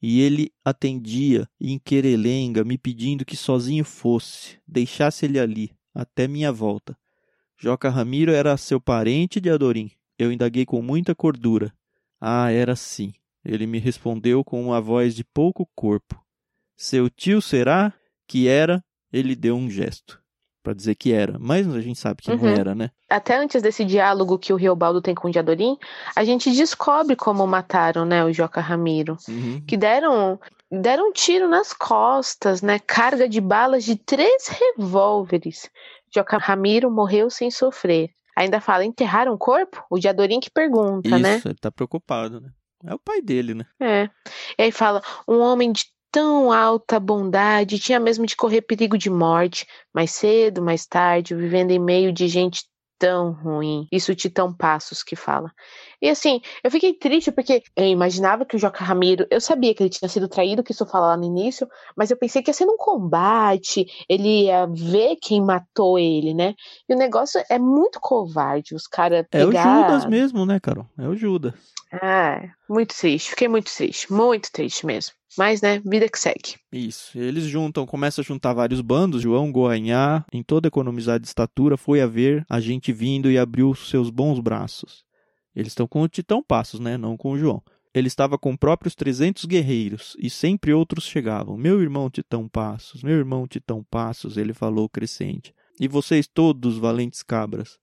E 0.00 0.22
ele 0.22 0.50
atendia, 0.64 1.46
em 1.60 1.78
querelenga, 1.78 2.64
me 2.64 2.78
pedindo 2.78 3.26
que 3.26 3.36
sozinho 3.36 3.84
fosse, 3.84 4.58
deixasse 4.66 5.26
ele 5.26 5.38
ali, 5.38 5.70
até 5.94 6.26
minha 6.26 6.50
volta. 6.50 6.96
Joca 7.58 7.90
Ramiro 7.90 8.32
era 8.32 8.56
seu 8.56 8.80
parente 8.80 9.38
de 9.38 9.50
Adorim. 9.50 9.90
Eu 10.18 10.32
indaguei 10.32 10.64
com 10.64 10.80
muita 10.80 11.14
cordura. 11.14 11.70
Ah, 12.18 12.50
era 12.50 12.74
sim. 12.74 13.12
Ele 13.44 13.66
me 13.66 13.78
respondeu 13.78 14.42
com 14.42 14.64
uma 14.64 14.80
voz 14.80 15.14
de 15.14 15.22
pouco 15.22 15.68
corpo. 15.74 16.24
Seu 16.74 17.10
tio 17.10 17.42
será? 17.42 17.92
Que 18.26 18.48
era? 18.48 18.82
Ele 19.12 19.36
deu 19.36 19.56
um 19.56 19.68
gesto. 19.68 20.21
Para 20.62 20.72
dizer 20.74 20.94
que 20.94 21.12
era, 21.12 21.36
mas 21.40 21.66
a 21.72 21.80
gente 21.80 21.98
sabe 21.98 22.22
que 22.22 22.30
Uhum. 22.30 22.36
não 22.36 22.48
era, 22.48 22.74
né? 22.74 22.90
Até 23.10 23.36
antes 23.36 23.60
desse 23.60 23.84
diálogo 23.84 24.38
que 24.38 24.52
o 24.52 24.56
Riobaldo 24.56 25.02
tem 25.02 25.14
com 25.14 25.28
o 25.28 25.30
Diadorim, 25.30 25.76
a 26.14 26.24
gente 26.24 26.50
descobre 26.50 27.16
como 27.16 27.46
mataram, 27.46 28.04
né, 28.04 28.24
o 28.24 28.32
Joca 28.32 28.60
Ramiro. 28.60 29.16
Uhum. 29.28 29.62
Que 29.66 29.76
deram, 29.76 30.38
deram 30.70 31.08
um 31.08 31.12
tiro 31.12 31.48
nas 31.48 31.72
costas, 31.72 32.62
né? 32.62 32.78
Carga 32.78 33.28
de 33.28 33.40
balas 33.40 33.84
de 33.84 33.96
três 33.96 34.48
revólveres. 34.48 35.68
Joca 36.14 36.38
Ramiro 36.38 36.90
morreu 36.90 37.28
sem 37.30 37.50
sofrer. 37.50 38.10
Ainda 38.36 38.60
fala, 38.60 38.84
enterraram 38.84 39.34
o 39.34 39.38
corpo? 39.38 39.84
O 39.90 39.98
Diadorim 39.98 40.40
que 40.40 40.50
pergunta, 40.50 41.08
Isso, 41.08 41.18
né? 41.18 41.42
ele 41.44 41.54
tá 41.60 41.70
preocupado, 41.70 42.40
né? 42.40 42.48
É 42.84 42.94
o 42.94 42.98
pai 42.98 43.20
dele, 43.22 43.54
né? 43.54 43.64
É. 43.80 44.08
E 44.58 44.62
aí 44.64 44.72
fala, 44.72 45.02
um 45.28 45.38
homem 45.38 45.70
de 45.70 45.84
tão 46.12 46.52
alta 46.52 47.00
bondade 47.00 47.78
tinha 47.78 47.98
mesmo 47.98 48.26
de 48.26 48.36
correr 48.36 48.60
perigo 48.60 48.98
de 48.98 49.08
morte, 49.08 49.66
mais 49.92 50.12
cedo, 50.12 50.62
mais 50.62 50.84
tarde, 50.86 51.34
vivendo 51.34 51.70
em 51.70 51.78
meio 51.78 52.12
de 52.12 52.28
gente 52.28 52.64
tão 52.98 53.32
ruim. 53.32 53.88
Isso 53.90 54.14
Titão 54.14 54.54
Passos 54.54 55.02
que 55.02 55.16
fala. 55.16 55.50
E 56.00 56.08
assim, 56.08 56.40
eu 56.62 56.70
fiquei 56.70 56.92
triste 56.94 57.32
porque 57.32 57.60
eu 57.74 57.86
imaginava 57.86 58.44
que 58.44 58.54
o 58.54 58.58
Joca 58.58 58.84
Ramiro, 58.84 59.26
eu 59.28 59.40
sabia 59.40 59.74
que 59.74 59.82
ele 59.82 59.90
tinha 59.90 60.08
sido 60.08 60.28
traído, 60.28 60.62
que 60.62 60.70
isso 60.70 60.86
fala 60.86 61.08
lá 61.08 61.16
no 61.16 61.24
início, 61.24 61.66
mas 61.96 62.12
eu 62.12 62.16
pensei 62.16 62.42
que 62.42 62.50
ia 62.50 62.54
ser 62.54 62.64
num 62.64 62.76
combate, 62.76 63.86
ele 64.08 64.44
ia 64.44 64.66
ver 64.66 65.16
quem 65.20 65.40
matou 65.40 65.98
ele, 65.98 66.32
né? 66.32 66.54
E 66.88 66.94
o 66.94 66.98
negócio 66.98 67.42
é 67.50 67.58
muito 67.58 67.98
covarde, 67.98 68.72
os 68.72 68.86
caras 68.86 69.20
É 69.20 69.22
pegar... 69.24 69.48
o 69.48 69.82
Judas 69.82 70.06
mesmo, 70.06 70.46
né, 70.46 70.60
Carol? 70.60 70.86
É 70.96 71.08
o 71.08 71.16
Judas. 71.16 71.54
Ah, 71.92 72.40
muito 72.68 72.94
triste, 72.96 73.30
fiquei 73.30 73.48
muito 73.48 73.74
triste, 73.74 74.12
muito 74.12 74.48
triste 74.52 74.86
mesmo. 74.86 75.12
Mas, 75.36 75.62
né, 75.62 75.80
vida 75.84 76.08
que 76.08 76.18
segue. 76.18 76.56
Isso. 76.70 77.18
Eles 77.18 77.44
juntam, 77.44 77.86
começam 77.86 78.22
a 78.22 78.24
juntar 78.24 78.52
vários 78.52 78.80
bandos. 78.80 79.22
João 79.22 79.50
Goanhá, 79.50 80.24
em 80.32 80.42
toda 80.42 80.68
economizar 80.68 81.18
de 81.18 81.26
estatura, 81.26 81.76
foi 81.76 82.00
a 82.00 82.06
ver 82.06 82.44
a 82.48 82.60
gente 82.60 82.92
vindo 82.92 83.30
e 83.30 83.38
abriu 83.38 83.74
seus 83.74 84.10
bons 84.10 84.40
braços. 84.40 85.04
Eles 85.54 85.72
estão 85.72 85.86
com 85.86 86.02
o 86.02 86.08
Titão 86.08 86.42
Passos, 86.42 86.80
né? 86.80 86.96
Não 86.96 87.16
com 87.16 87.32
o 87.32 87.38
João. 87.38 87.62
Ele 87.94 88.08
estava 88.08 88.38
com 88.38 88.56
próprios 88.56 88.94
trezentos 88.94 89.44
guerreiros, 89.44 90.16
e 90.18 90.30
sempre 90.30 90.72
outros 90.72 91.04
chegavam. 91.04 91.58
Meu 91.58 91.82
irmão 91.82 92.08
Titão 92.08 92.48
Passos, 92.48 93.02
meu 93.02 93.16
irmão 93.16 93.46
Titão 93.46 93.84
Passos, 93.84 94.38
ele 94.38 94.54
falou 94.54 94.88
crescente. 94.88 95.54
E 95.78 95.86
vocês 95.86 96.26
todos, 96.26 96.78
valentes 96.78 97.22
cabras, 97.22 97.78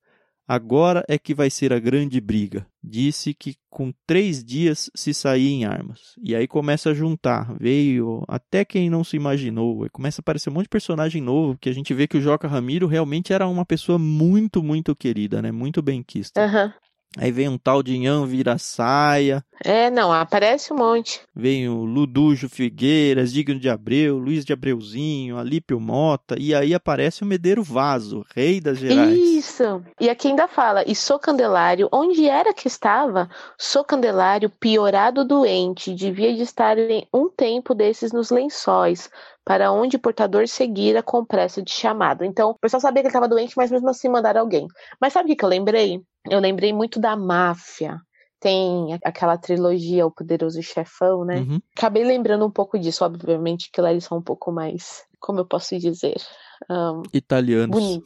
agora 0.49 1.05
é 1.07 1.19
que 1.19 1.35
vai 1.35 1.51
ser 1.51 1.71
a 1.71 1.79
grande 1.79 2.19
briga. 2.19 2.65
Disse 2.83 3.35
que 3.35 3.55
com 3.69 3.93
três 4.07 4.43
dias 4.43 4.89
se 4.95 5.13
saía 5.13 5.49
em 5.51 5.63
armas. 5.63 6.15
E 6.23 6.35
aí 6.35 6.47
começa 6.47 6.89
a 6.89 6.93
juntar. 6.93 7.55
Veio 7.59 8.23
até 8.27 8.65
quem 8.65 8.89
não 8.89 9.03
se 9.03 9.15
imaginou. 9.15 9.83
Aí 9.83 9.89
começa 9.89 10.19
a 10.19 10.23
aparecer 10.23 10.49
um 10.49 10.53
monte 10.53 10.63
de 10.63 10.69
personagem 10.69 11.21
novo, 11.21 11.55
que 11.59 11.69
a 11.69 11.73
gente 11.73 11.93
vê 11.93 12.07
que 12.07 12.17
o 12.17 12.21
Joca 12.21 12.47
Ramiro 12.47 12.87
realmente 12.87 13.31
era 13.31 13.47
uma 13.47 13.63
pessoa 13.63 13.99
muito, 13.99 14.63
muito 14.63 14.95
querida, 14.95 15.39
né? 15.39 15.51
Muito 15.51 15.83
benquista. 15.83 16.43
Aham. 16.43 16.73
Aí 17.17 17.31
vem 17.31 17.49
um 17.49 17.57
tal 17.57 17.81
de 17.81 17.95
Ian 17.95 18.25
Vira-Saia, 18.25 19.43
É, 19.65 19.89
não, 19.89 20.13
aparece 20.13 20.71
um 20.71 20.77
monte. 20.77 21.21
vem 21.35 21.67
o 21.67 21.83
Ludujo 21.83 22.47
Figueiras, 22.47 23.33
Digno 23.33 23.59
de 23.59 23.67
Abreu, 23.67 24.17
Luiz 24.17 24.45
de 24.45 24.53
Abreuzinho, 24.53 25.37
Alípio 25.37 25.79
Mota, 25.79 26.35
e 26.39 26.53
aí 26.53 26.73
aparece 26.73 27.23
o 27.23 27.25
Medeiro 27.25 27.63
Vaso, 27.63 28.23
rei 28.35 28.61
das 28.61 28.77
Gerais. 28.77 29.17
Isso. 29.17 29.83
E 29.99 30.07
aqui 30.07 30.27
ainda 30.27 30.47
fala, 30.47 30.83
e 30.87 30.95
sou 30.95 31.17
Candelário, 31.17 31.89
onde 31.91 32.29
era 32.29 32.53
que 32.53 32.67
estava? 32.67 33.27
Sou 33.57 33.83
Candelário, 33.83 34.49
piorado 34.49 35.25
doente, 35.25 35.95
devia 35.95 36.33
de 36.35 36.43
estar 36.43 36.77
em 36.77 37.07
um 37.13 37.27
tempo 37.27 37.73
desses 37.73 38.11
nos 38.13 38.29
lençóis, 38.29 39.09
para 39.49 39.71
onde 39.71 39.95
o 39.95 39.99
portador 39.99 40.47
seguira 40.47 41.01
com 41.01 41.25
pressa 41.25 41.59
de 41.59 41.71
chamado. 41.71 42.23
Então, 42.23 42.51
o 42.51 42.59
pessoal 42.59 42.79
sabia 42.79 43.01
que 43.01 43.07
ele 43.07 43.09
estava 43.09 43.27
doente, 43.27 43.57
mas 43.57 43.71
mesmo 43.71 43.89
assim 43.89 44.07
mandaram 44.07 44.41
alguém. 44.41 44.67
Mas 45.01 45.11
sabe 45.11 45.33
o 45.33 45.35
que 45.35 45.43
eu 45.43 45.49
lembrei? 45.49 46.03
Eu 46.29 46.39
lembrei 46.39 46.71
muito 46.71 46.99
da 46.99 47.15
máfia. 47.15 47.99
Tem 48.39 48.99
aquela 49.03 49.39
trilogia, 49.39 50.05
O 50.05 50.11
Poderoso 50.11 50.61
Chefão, 50.61 51.25
né? 51.25 51.37
Uhum. 51.37 51.59
Acabei 51.75 52.03
lembrando 52.03 52.45
um 52.45 52.51
pouco 52.51 52.77
disso, 52.77 53.03
obviamente, 53.03 53.71
que 53.73 53.81
lá 53.81 53.89
eles 53.89 54.03
são 54.03 54.19
um 54.19 54.21
pouco 54.21 54.51
mais, 54.51 55.03
como 55.19 55.39
eu 55.39 55.45
posso 55.45 55.75
dizer, 55.79 56.21
ahn, 56.69 57.01
Italianos. 57.11 57.71
bonito. 57.71 58.05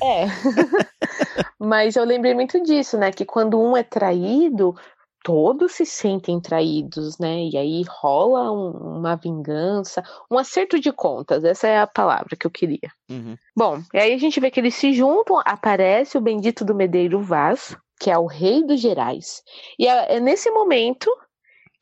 É. 0.00 0.26
Mas 1.58 1.96
eu 1.96 2.04
lembrei 2.04 2.34
muito 2.34 2.62
disso, 2.62 2.96
né? 2.96 3.10
Que 3.10 3.24
quando 3.24 3.60
um 3.60 3.76
é 3.76 3.82
traído, 3.82 4.76
todos 5.22 5.72
se 5.72 5.86
sentem 5.86 6.40
traídos, 6.40 7.18
né? 7.18 7.44
E 7.44 7.56
aí 7.56 7.84
rola 7.88 8.50
um- 8.52 8.98
uma 8.98 9.16
vingança, 9.16 10.02
um 10.30 10.38
acerto 10.38 10.78
de 10.78 10.92
contas. 10.92 11.44
Essa 11.44 11.68
é 11.68 11.78
a 11.78 11.86
palavra 11.86 12.36
que 12.36 12.46
eu 12.46 12.50
queria. 12.50 12.90
Uhum. 13.10 13.36
Bom, 13.56 13.80
e 13.92 13.98
aí 13.98 14.12
a 14.12 14.18
gente 14.18 14.40
vê 14.40 14.50
que 14.50 14.60
eles 14.60 14.74
se 14.74 14.92
juntam, 14.92 15.40
aparece 15.44 16.16
o 16.18 16.20
bendito 16.20 16.64
do 16.64 16.74
Medeiro 16.74 17.20
Vaz, 17.20 17.76
que 18.00 18.10
é 18.10 18.18
o 18.18 18.26
rei 18.26 18.64
dos 18.64 18.80
Gerais. 18.80 19.42
E 19.78 19.86
é, 19.86 20.16
é 20.16 20.20
nesse 20.20 20.50
momento 20.50 21.08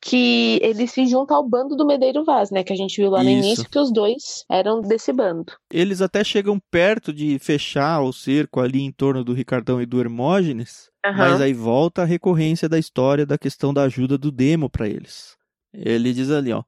que 0.01 0.59
ele 0.63 0.87
se 0.87 1.05
junta 1.05 1.35
ao 1.35 1.47
bando 1.47 1.75
do 1.75 1.85
Medeiro 1.85 2.23
Vaz, 2.23 2.49
né? 2.49 2.63
Que 2.63 2.73
a 2.73 2.75
gente 2.75 2.99
viu 2.99 3.11
lá 3.11 3.23
no 3.23 3.29
Isso. 3.29 3.45
início 3.45 3.69
que 3.69 3.77
os 3.77 3.93
dois 3.93 4.43
eram 4.49 4.81
desse 4.81 5.13
bando. 5.13 5.53
Eles 5.71 6.01
até 6.01 6.23
chegam 6.23 6.59
perto 6.71 7.13
de 7.13 7.37
fechar 7.37 8.01
o 8.01 8.11
cerco 8.11 8.59
ali 8.59 8.81
em 8.81 8.91
torno 8.91 9.23
do 9.23 9.31
Ricardão 9.33 9.79
e 9.79 9.85
do 9.85 9.99
Hermógenes, 9.99 10.89
Aham. 11.05 11.17
mas 11.17 11.41
aí 11.41 11.53
volta 11.53 12.01
a 12.01 12.05
recorrência 12.05 12.67
da 12.67 12.79
história 12.79 13.25
da 13.25 13.37
questão 13.37 13.71
da 13.71 13.83
ajuda 13.83 14.17
do 14.17 14.31
Demo 14.31 14.69
para 14.69 14.89
eles. 14.89 15.37
Ele 15.71 16.11
diz 16.13 16.31
ali, 16.31 16.51
ó, 16.51 16.63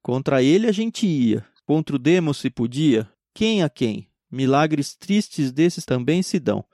contra 0.00 0.40
ele 0.42 0.68
a 0.68 0.72
gente 0.72 1.06
ia, 1.06 1.44
contra 1.66 1.96
o 1.96 1.98
Demo 1.98 2.32
se 2.32 2.48
podia, 2.48 3.08
quem 3.34 3.64
a 3.64 3.68
quem? 3.68 4.08
Milagres 4.30 4.94
tristes 4.94 5.50
desses 5.52 5.84
também 5.84 6.22
se 6.22 6.38
dão. 6.38 6.64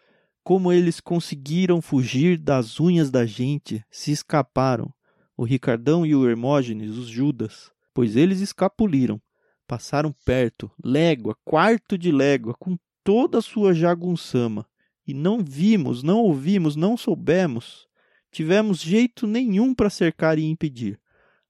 Como 0.45 0.73
eles 0.73 1.01
conseguiram 1.01 1.81
fugir 1.81 2.37
das 2.37 2.79
unhas 2.79 3.11
da 3.11 3.25
gente, 3.25 3.83
se 3.91 4.11
escaparam. 4.13 4.93
O 5.37 5.45
Ricardão 5.45 6.05
e 6.05 6.15
o 6.15 6.29
Hermógenes, 6.29 6.97
os 6.97 7.09
Judas, 7.09 7.73
pois 7.95 8.17
eles 8.17 8.41
escapuliram 8.41 9.21
passaram 9.73 10.15
perto, 10.27 10.71
légua, 10.85 11.35
quarto 11.47 11.97
de 11.97 12.13
légua, 12.13 12.55
com 12.59 12.77
toda 13.03 13.39
a 13.39 13.43
sua 13.43 13.73
jagunçama, 13.73 14.67
e 15.07 15.15
não 15.15 15.43
vimos, 15.43 16.03
não 16.03 16.19
ouvimos, 16.19 16.77
não 16.77 16.95
soubemos, 16.95 17.87
tivemos 18.31 18.83
jeito 18.83 19.27
nenhum 19.27 19.75
para 19.75 19.89
cercar 19.89 20.39
e 20.39 20.45
impedir. 20.45 21.01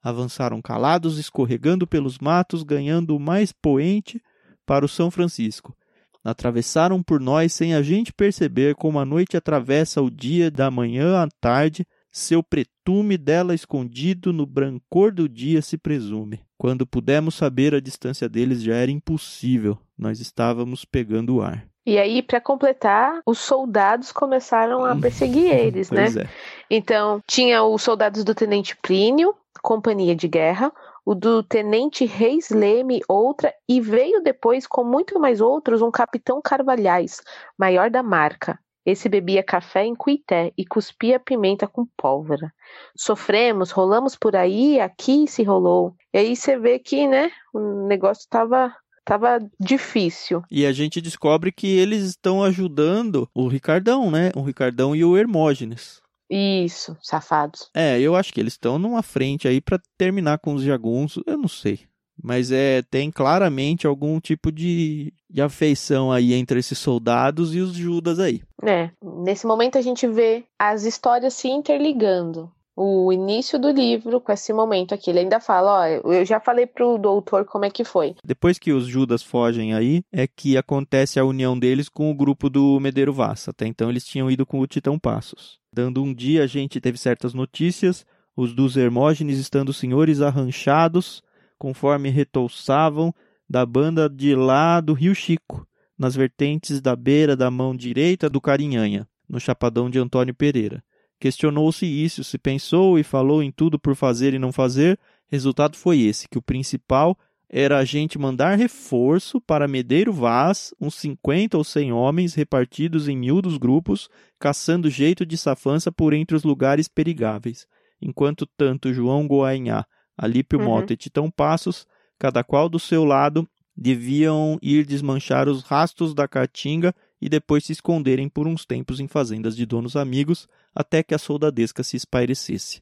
Avançaram 0.00 0.62
calados, 0.62 1.18
escorregando 1.18 1.84
pelos 1.84 2.18
matos, 2.18 2.62
ganhando 2.62 3.16
o 3.16 3.18
mais 3.18 3.50
poente 3.50 4.22
para 4.64 4.84
o 4.84 4.88
São 4.88 5.10
Francisco. 5.10 5.76
Atravessaram 6.22 7.02
por 7.02 7.20
nós 7.20 7.52
sem 7.52 7.74
a 7.74 7.82
gente 7.82 8.12
perceber 8.12 8.76
como 8.76 9.00
a 9.00 9.04
noite 9.04 9.36
atravessa 9.36 10.00
o 10.00 10.08
dia 10.08 10.48
da 10.48 10.70
manhã 10.70 11.20
à 11.20 11.28
tarde, 11.40 11.84
seu 12.12 12.42
pretume 12.42 13.16
dela 13.16 13.54
escondido 13.54 14.32
no 14.32 14.44
brancor 14.44 15.10
do 15.10 15.26
dia 15.26 15.62
se 15.62 15.78
presume. 15.78 16.40
Quando 16.58 16.86
pudemos 16.86 17.34
saber 17.34 17.74
a 17.74 17.80
distância 17.80 18.28
deles 18.28 18.62
já 18.62 18.74
era 18.74 18.90
impossível, 18.90 19.78
nós 19.98 20.20
estávamos 20.20 20.84
pegando 20.84 21.36
o 21.36 21.42
ar. 21.42 21.66
E 21.84 21.98
aí, 21.98 22.22
para 22.22 22.40
completar, 22.40 23.20
os 23.26 23.38
soldados 23.38 24.12
começaram 24.12 24.84
a 24.84 24.94
perseguir 24.94 25.50
eles, 25.50 25.90
né? 25.90 26.04
É. 26.04 26.28
Então, 26.70 27.20
tinha 27.26 27.64
os 27.64 27.82
soldados 27.82 28.22
do 28.22 28.34
Tenente 28.34 28.76
Plínio, 28.76 29.34
companhia 29.60 30.14
de 30.14 30.28
guerra, 30.28 30.72
o 31.04 31.14
do 31.14 31.42
Tenente 31.42 32.04
Reis 32.04 32.50
Leme, 32.50 33.00
outra, 33.08 33.52
e 33.68 33.80
veio 33.80 34.22
depois, 34.22 34.66
com 34.66 34.84
muito 34.84 35.18
mais 35.18 35.40
outros, 35.40 35.82
um 35.82 35.90
Capitão 35.90 36.40
Carvalhais, 36.40 37.20
maior 37.58 37.90
da 37.90 38.02
marca. 38.02 38.58
Esse 38.84 39.08
bebia 39.08 39.42
café 39.42 39.84
em 39.84 39.94
cuité 39.94 40.52
e 40.58 40.64
cuspia 40.64 41.20
pimenta 41.20 41.68
com 41.68 41.86
pólvora. 41.96 42.52
Sofremos, 42.96 43.70
rolamos 43.70 44.16
por 44.16 44.34
aí, 44.34 44.80
aqui 44.80 45.26
se 45.28 45.42
rolou. 45.42 45.94
E 46.12 46.18
aí 46.18 46.36
você 46.36 46.58
vê 46.58 46.78
que, 46.78 47.06
né, 47.06 47.30
o 47.54 47.86
negócio 47.86 48.26
tava, 48.28 48.74
tava 49.04 49.38
difícil. 49.60 50.42
E 50.50 50.66
a 50.66 50.72
gente 50.72 51.00
descobre 51.00 51.52
que 51.52 51.66
eles 51.66 52.02
estão 52.02 52.42
ajudando 52.42 53.28
o 53.34 53.46
Ricardão, 53.46 54.10
né? 54.10 54.30
O 54.34 54.42
Ricardão 54.42 54.96
e 54.96 55.04
o 55.04 55.16
Hermógenes. 55.16 56.02
Isso, 56.28 56.96
safados. 57.02 57.68
É, 57.74 58.00
eu 58.00 58.16
acho 58.16 58.32
que 58.32 58.40
eles 58.40 58.54
estão 58.54 58.78
numa 58.78 59.02
frente 59.02 59.46
aí 59.46 59.60
para 59.60 59.78
terminar 59.98 60.38
com 60.38 60.54
os 60.54 60.62
jagunços, 60.62 61.22
eu 61.26 61.36
não 61.36 61.48
sei. 61.48 61.80
Mas 62.22 62.50
é 62.52 62.82
tem 62.82 63.10
claramente 63.10 63.86
algum 63.86 64.20
tipo 64.20 64.50
de, 64.50 65.12
de 65.28 65.40
afeição 65.40 66.10
aí 66.10 66.34
entre 66.34 66.58
esses 66.58 66.78
soldados 66.78 67.54
e 67.54 67.60
os 67.60 67.72
Judas 67.74 68.18
aí. 68.18 68.42
É, 68.62 68.90
nesse 69.02 69.46
momento 69.46 69.78
a 69.78 69.82
gente 69.82 70.06
vê 70.06 70.44
as 70.58 70.84
histórias 70.84 71.34
se 71.34 71.48
interligando. 71.48 72.50
O 72.74 73.12
início 73.12 73.58
do 73.58 73.70
livro 73.70 74.18
com 74.18 74.32
esse 74.32 74.50
momento 74.50 74.94
aqui. 74.94 75.10
Ele 75.10 75.20
ainda 75.20 75.38
fala, 75.38 75.82
ó, 75.82 75.86
eu 76.10 76.24
já 76.24 76.40
falei 76.40 76.66
pro 76.66 76.96
doutor 76.96 77.44
como 77.44 77.66
é 77.66 77.70
que 77.70 77.84
foi. 77.84 78.14
Depois 78.24 78.58
que 78.58 78.72
os 78.72 78.86
Judas 78.86 79.22
fogem 79.22 79.74
aí, 79.74 80.02
é 80.10 80.26
que 80.26 80.56
acontece 80.56 81.20
a 81.20 81.24
união 81.24 81.58
deles 81.58 81.88
com 81.90 82.10
o 82.10 82.14
grupo 82.14 82.48
do 82.48 82.80
Medeiro 82.80 83.12
Vassa. 83.12 83.50
Até 83.50 83.66
então 83.66 83.90
eles 83.90 84.06
tinham 84.06 84.30
ido 84.30 84.46
com 84.46 84.58
o 84.58 84.66
Titão 84.66 84.98
Passos. 84.98 85.58
Dando 85.70 86.02
um 86.02 86.14
dia, 86.14 86.44
a 86.44 86.46
gente 86.46 86.80
teve 86.80 86.96
certas 86.96 87.34
notícias, 87.34 88.06
os 88.34 88.54
dos 88.54 88.76
Hermógenes 88.76 89.38
estando 89.38 89.72
senhores 89.72 90.22
arranchados, 90.22 91.22
conforme 91.62 92.08
retouçavam, 92.08 93.14
da 93.48 93.64
banda 93.64 94.10
de 94.10 94.34
lá 94.34 94.80
do 94.80 94.94
Rio 94.94 95.14
Chico, 95.14 95.64
nas 95.96 96.16
vertentes 96.16 96.80
da 96.80 96.96
beira 96.96 97.36
da 97.36 97.52
mão 97.52 97.76
direita 97.76 98.28
do 98.28 98.40
Carinhanha, 98.40 99.06
no 99.28 99.38
chapadão 99.38 99.88
de 99.88 99.96
Antônio 99.96 100.34
Pereira. 100.34 100.82
Questionou-se 101.20 101.86
isso, 101.86 102.24
se 102.24 102.36
pensou 102.36 102.98
e 102.98 103.04
falou 103.04 103.44
em 103.44 103.52
tudo 103.52 103.78
por 103.78 103.94
fazer 103.94 104.34
e 104.34 104.40
não 104.40 104.50
fazer. 104.50 104.98
Resultado 105.28 105.76
foi 105.76 106.00
esse, 106.00 106.28
que 106.28 106.36
o 106.36 106.42
principal 106.42 107.16
era 107.48 107.78
a 107.78 107.84
gente 107.84 108.18
mandar 108.18 108.58
reforço 108.58 109.40
para 109.40 109.68
Medeiro 109.68 110.12
Vaz, 110.12 110.74
uns 110.80 110.96
50 110.96 111.56
ou 111.56 111.62
100 111.62 111.92
homens 111.92 112.34
repartidos 112.34 113.06
em 113.06 113.16
miúdos 113.16 113.56
grupos, 113.56 114.08
caçando 114.36 114.90
jeito 114.90 115.24
de 115.24 115.36
safança 115.36 115.92
por 115.92 116.12
entre 116.12 116.36
os 116.36 116.42
lugares 116.42 116.88
perigáveis, 116.88 117.68
enquanto 118.00 118.48
tanto 118.56 118.92
João 118.92 119.28
Goainhá, 119.28 119.86
Alípio 120.16 120.58
uhum. 120.58 120.66
Mota 120.66 120.92
e 120.92 120.96
Titão 120.96 121.30
Passos, 121.30 121.86
cada 122.18 122.44
qual 122.44 122.68
do 122.68 122.78
seu 122.78 123.04
lado, 123.04 123.48
deviam 123.76 124.58
ir 124.62 124.84
desmanchar 124.84 125.48
os 125.48 125.62
rastros 125.62 126.14
da 126.14 126.28
caatinga 126.28 126.94
e 127.20 127.28
depois 127.28 127.64
se 127.64 127.72
esconderem 127.72 128.28
por 128.28 128.46
uns 128.46 128.64
tempos 128.64 129.00
em 129.00 129.08
fazendas 129.08 129.56
de 129.56 129.64
donos 129.64 129.96
amigos, 129.96 130.48
até 130.74 131.02
que 131.02 131.14
a 131.14 131.18
soldadesca 131.18 131.82
se 131.82 131.96
espairecesse. 131.96 132.80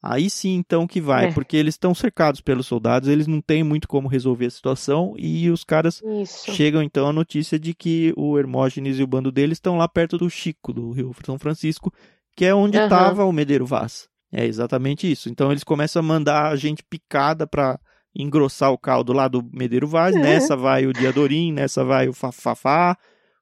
Aí 0.00 0.30
sim, 0.30 0.54
então, 0.54 0.86
que 0.86 1.00
vai, 1.00 1.26
é. 1.26 1.32
porque 1.32 1.56
eles 1.56 1.74
estão 1.74 1.92
cercados 1.92 2.40
pelos 2.40 2.66
soldados, 2.66 3.08
eles 3.08 3.26
não 3.26 3.40
têm 3.40 3.64
muito 3.64 3.88
como 3.88 4.06
resolver 4.06 4.46
a 4.46 4.50
situação, 4.50 5.14
e 5.18 5.50
os 5.50 5.64
caras 5.64 6.00
Isso. 6.22 6.52
chegam 6.52 6.82
então 6.82 7.08
à 7.08 7.12
notícia 7.12 7.58
de 7.58 7.74
que 7.74 8.12
o 8.16 8.38
Hermógenes 8.38 8.98
e 8.98 9.02
o 9.02 9.06
bando 9.08 9.32
deles 9.32 9.56
estão 9.56 9.76
lá 9.76 9.88
perto 9.88 10.16
do 10.16 10.30
Chico, 10.30 10.72
do 10.72 10.92
Rio 10.92 11.12
São 11.24 11.38
Francisco, 11.38 11.92
que 12.36 12.44
é 12.44 12.54
onde 12.54 12.78
estava 12.78 13.24
uhum. 13.24 13.30
o 13.30 13.32
Medeiro 13.32 13.66
Vaz. 13.66 14.08
É 14.32 14.44
exatamente 14.44 15.10
isso. 15.10 15.28
Então 15.28 15.50
eles 15.50 15.64
começam 15.64 16.00
a 16.00 16.02
mandar 16.02 16.50
a 16.50 16.56
gente 16.56 16.82
picada 16.82 17.46
para 17.46 17.78
engrossar 18.14 18.72
o 18.72 18.78
caldo 18.78 19.12
lá 19.12 19.28
do 19.28 19.42
Medeiro 19.52 19.86
Vaz. 19.86 20.14
Uhum. 20.14 20.22
Nessa 20.22 20.56
vai 20.56 20.86
o 20.86 20.92
Diadorim, 20.92 21.52
nessa 21.52 21.84
vai 21.84 22.08
o 22.08 22.12
Fafafá, 22.12 22.96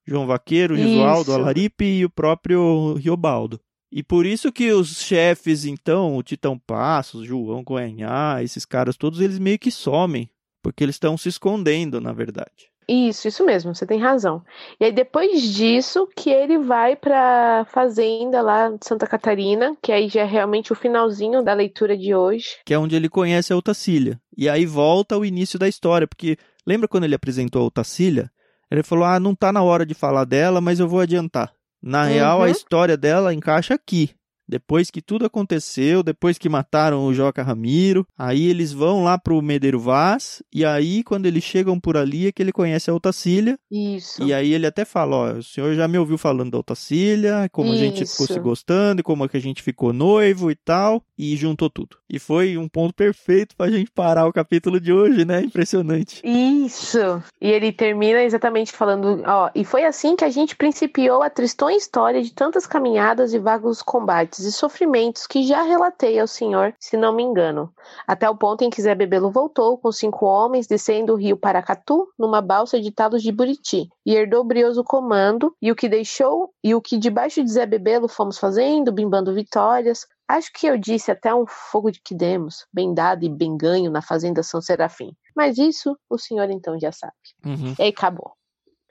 João 0.06 0.26
Vaqueiro, 0.26 0.74
o 0.74 0.76
Risualdo, 0.76 1.32
Alaripe 1.32 1.84
e 1.84 2.04
o 2.04 2.10
próprio 2.10 2.94
Riobaldo. 2.94 3.60
E 3.90 4.02
por 4.02 4.26
isso 4.26 4.52
que 4.52 4.72
os 4.72 5.00
chefes, 5.00 5.64
então, 5.64 6.16
o 6.16 6.22
Titão 6.22 6.58
Passos, 6.58 7.26
João 7.26 7.62
Goianhá, 7.62 8.42
esses 8.42 8.64
caras 8.64 8.96
todos, 8.96 9.20
eles 9.20 9.38
meio 9.38 9.58
que 9.58 9.70
somem, 9.70 10.28
porque 10.62 10.84
eles 10.84 10.96
estão 10.96 11.16
se 11.16 11.28
escondendo, 11.28 12.00
na 12.00 12.12
verdade. 12.12 12.70
Isso, 12.88 13.26
isso 13.26 13.44
mesmo, 13.44 13.74
você 13.74 13.84
tem 13.84 13.98
razão. 13.98 14.44
E 14.78 14.84
aí 14.84 14.92
depois 14.92 15.42
disso 15.42 16.08
que 16.16 16.30
ele 16.30 16.58
vai 16.58 16.94
para 16.94 17.66
fazenda 17.68 18.40
lá 18.40 18.68
de 18.68 18.86
Santa 18.86 19.06
Catarina, 19.08 19.76
que 19.82 19.90
aí 19.90 20.08
já 20.08 20.22
é 20.22 20.24
realmente 20.24 20.72
o 20.72 20.76
finalzinho 20.76 21.42
da 21.42 21.52
leitura 21.52 21.96
de 21.96 22.14
hoje. 22.14 22.58
Que 22.64 22.74
é 22.74 22.78
onde 22.78 22.94
ele 22.94 23.08
conhece 23.08 23.52
a 23.52 23.56
Otacília. 23.56 24.20
E 24.36 24.48
aí 24.48 24.64
volta 24.64 25.16
ao 25.16 25.24
início 25.24 25.58
da 25.58 25.66
história, 25.66 26.06
porque 26.06 26.36
lembra 26.64 26.86
quando 26.86 27.04
ele 27.04 27.14
apresentou 27.14 27.62
a 27.62 27.66
Otacília? 27.66 28.30
Ele 28.70 28.84
falou: 28.84 29.04
"Ah, 29.04 29.18
não 29.18 29.34
tá 29.34 29.52
na 29.52 29.62
hora 29.62 29.84
de 29.84 29.94
falar 29.94 30.24
dela, 30.24 30.60
mas 30.60 30.78
eu 30.78 30.88
vou 30.88 31.00
adiantar". 31.00 31.52
Na 31.82 32.02
uhum. 32.02 32.08
real, 32.08 32.42
a 32.42 32.50
história 32.50 32.96
dela 32.96 33.34
encaixa 33.34 33.74
aqui. 33.74 34.10
Depois 34.48 34.90
que 34.90 35.02
tudo 35.02 35.26
aconteceu, 35.26 36.02
depois 36.02 36.38
que 36.38 36.48
mataram 36.48 37.06
o 37.06 37.14
Joca 37.14 37.42
Ramiro, 37.42 38.06
aí 38.16 38.46
eles 38.46 38.72
vão 38.72 39.02
lá 39.02 39.18
pro 39.18 39.42
Medeiro 39.42 39.80
Vaz, 39.80 40.42
e 40.52 40.64
aí 40.64 41.02
quando 41.02 41.26
eles 41.26 41.42
chegam 41.42 41.78
por 41.80 41.96
ali 41.96 42.28
é 42.28 42.32
que 42.32 42.42
ele 42.42 42.52
conhece 42.52 42.90
a 42.90 42.94
Otacília. 42.94 43.58
Isso. 43.70 44.22
E 44.22 44.32
aí 44.32 44.52
ele 44.52 44.66
até 44.66 44.84
fala, 44.84 45.16
ó, 45.16 45.32
o 45.32 45.42
senhor 45.42 45.74
já 45.74 45.88
me 45.88 45.98
ouviu 45.98 46.16
falando 46.16 46.52
da 46.52 46.58
Otacília, 46.58 47.48
como 47.50 47.72
Isso. 47.72 47.82
a 47.82 47.84
gente 47.84 48.06
ficou 48.06 48.26
se 48.26 48.38
gostando, 48.38 49.00
e 49.00 49.02
como 49.02 49.24
é 49.24 49.28
que 49.28 49.36
a 49.36 49.40
gente 49.40 49.62
ficou 49.62 49.92
noivo 49.92 50.50
e 50.50 50.54
tal, 50.54 51.02
e 51.18 51.36
juntou 51.36 51.68
tudo. 51.68 51.96
E 52.08 52.18
foi 52.18 52.56
um 52.56 52.68
ponto 52.68 52.94
perfeito 52.94 53.56
pra 53.56 53.70
gente 53.70 53.90
parar 53.90 54.26
o 54.26 54.32
capítulo 54.32 54.80
de 54.80 54.92
hoje, 54.92 55.24
né? 55.24 55.40
Impressionante. 55.42 56.20
Isso. 56.24 56.98
E 57.40 57.48
ele 57.48 57.72
termina 57.72 58.22
exatamente 58.22 58.72
falando, 58.72 59.22
ó, 59.26 59.50
e 59.54 59.64
foi 59.64 59.84
assim 59.84 60.14
que 60.14 60.24
a 60.24 60.30
gente 60.30 60.54
principiou 60.56 61.22
a 61.22 61.30
tristonha 61.30 61.76
história 61.76 62.22
de 62.22 62.32
tantas 62.32 62.66
caminhadas 62.66 63.32
e 63.32 63.38
vagos 63.38 63.82
combates 63.82 64.35
e 64.44 64.52
sofrimentos 64.52 65.26
que 65.26 65.42
já 65.42 65.62
relatei 65.62 66.18
ao 66.18 66.26
senhor, 66.26 66.74
se 66.78 66.96
não 66.96 67.14
me 67.14 67.22
engano, 67.22 67.72
até 68.06 68.28
o 68.28 68.36
ponto 68.36 68.62
em 68.62 68.70
que 68.70 68.82
Zé 68.82 68.94
Bebelo 68.94 69.30
voltou 69.30 69.78
com 69.78 69.90
cinco 69.90 70.26
homens 70.26 70.66
descendo 70.66 71.12
o 71.12 71.16
rio 71.16 71.36
Paracatu 71.36 72.08
numa 72.18 72.40
balsa 72.40 72.80
de 72.80 72.90
talos 72.90 73.22
de 73.22 73.32
Buriti 73.32 73.88
e 74.04 74.14
herdou 74.14 74.44
brioso 74.44 74.82
comando 74.84 75.54
e 75.60 75.70
o 75.70 75.76
que 75.76 75.88
deixou 75.88 76.50
e 76.62 76.74
o 76.74 76.80
que 76.80 76.98
debaixo 76.98 77.42
de 77.42 77.50
Zé 77.50 77.66
Bebelo 77.66 78.08
fomos 78.08 78.38
fazendo, 78.38 78.92
bimbando 78.92 79.34
vitórias, 79.34 80.06
Acho 80.28 80.52
que 80.52 80.66
eu 80.66 80.76
disse 80.76 81.10
até 81.10 81.32
um 81.32 81.46
fogo 81.46 81.90
de 81.90 82.00
que 82.00 82.12
demos, 82.12 82.66
bem 82.72 82.92
dado 82.92 83.24
e 83.24 83.28
bem 83.28 83.56
ganho 83.56 83.90
na 83.92 84.02
fazenda 84.02 84.42
São 84.42 84.60
Serafim. 84.60 85.14
Mas 85.36 85.56
isso 85.56 85.96
o 86.10 86.18
senhor 86.18 86.50
então 86.50 86.78
já 86.80 86.90
sabe. 86.90 87.14
Uhum. 87.44 87.74
E 87.78 87.84
acabou. 87.84 88.32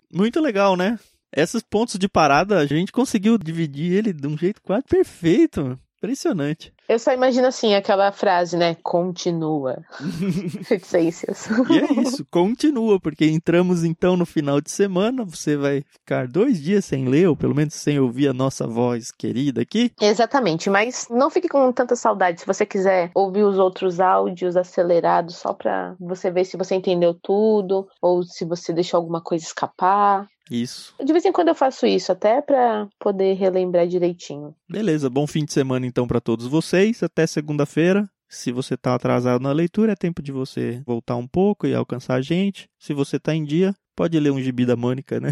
Muito 0.10 0.40
legal, 0.40 0.78
né? 0.78 0.98
Esses 1.36 1.62
pontos 1.62 1.98
de 1.98 2.08
parada, 2.08 2.58
a 2.58 2.66
gente 2.66 2.92
conseguiu 2.92 3.38
dividir 3.38 3.94
ele 3.94 4.14
de 4.14 4.28
um 4.28 4.38
jeito 4.38 4.62
quase 4.62 4.84
perfeito. 4.86 5.78
Impressionante. 5.98 6.72
Eu 6.88 7.00
só 7.00 7.12
imagino 7.14 7.48
assim, 7.48 7.74
aquela 7.74 8.12
frase, 8.12 8.56
né? 8.56 8.76
Continua. 8.84 9.84
Reticências. 10.70 11.48
e 11.50 11.80
é 11.80 12.02
isso, 12.02 12.24
continua, 12.30 13.00
porque 13.00 13.26
entramos 13.26 13.84
então 13.84 14.16
no 14.16 14.26
final 14.26 14.62
de 14.62 14.70
semana. 14.70 15.26
Você 15.26 15.58
vai 15.58 15.84
ficar 15.88 16.28
dois 16.28 16.62
dias 16.62 16.86
sem 16.86 17.08
ler, 17.08 17.28
ou 17.28 17.36
pelo 17.36 17.56
menos 17.56 17.74
sem 17.74 18.00
ouvir 18.00 18.28
a 18.28 18.34
nossa 18.34 18.68
voz 18.68 19.12
querida 19.12 19.62
aqui. 19.62 19.92
Exatamente, 20.00 20.70
mas 20.70 21.08
não 21.10 21.32
fique 21.32 21.48
com 21.48 21.72
tanta 21.72 21.96
saudade. 21.96 22.42
Se 22.42 22.46
você 22.46 22.68
quiser 22.68 23.10
ouvir 23.16 23.44
os 23.44 23.58
outros 23.58 24.00
áudios 24.00 24.56
acelerados, 24.56 25.38
só 25.38 25.54
pra 25.54 25.96
você 26.00 26.30
ver 26.30 26.46
se 26.46 26.56
você 26.56 26.76
entendeu 26.76 27.16
tudo, 27.16 27.88
ou 28.00 28.22
se 28.22 28.46
você 28.46 28.72
deixou 28.72 29.00
alguma 29.00 29.22
coisa 29.22 29.44
escapar. 29.44 30.28
Isso. 30.50 30.94
De 31.04 31.12
vez 31.12 31.26
em 31.26 31.32
quando 31.32 31.48
eu 31.50 31.56
faço 31.56 31.86
isso, 31.86 32.12
até 32.12 32.42
para 32.42 32.88
poder 33.00 33.34
relembrar 33.34 33.88
direitinho. 33.88 34.56
Beleza, 34.70 35.10
bom 35.10 35.26
fim 35.26 35.44
de 35.44 35.54
semana 35.54 35.86
então 35.86 36.08
para 36.08 36.22
todos 36.22 36.48
vocês. 36.48 37.02
Até 37.02 37.26
segunda-feira. 37.26 38.08
Se 38.28 38.52
você 38.52 38.74
está 38.74 38.96
atrasado 38.96 39.42
na 39.42 39.52
leitura, 39.52 39.94
é 39.94 39.96
tempo 39.96 40.22
de 40.22 40.32
você 40.32 40.82
voltar 40.86 41.16
um 41.16 41.28
pouco 41.28 41.68
e 41.68 41.76
alcançar 41.76 42.16
a 42.16 42.22
gente. 42.22 42.68
Se 42.78 42.94
você 42.94 43.18
está 43.18 43.34
em 43.34 43.44
dia, 43.44 43.74
pode 43.96 44.20
ler 44.20 44.32
um 44.32 44.42
gibi 44.42 44.66
da 44.66 44.76
Mônica, 44.76 45.20
né? 45.20 45.30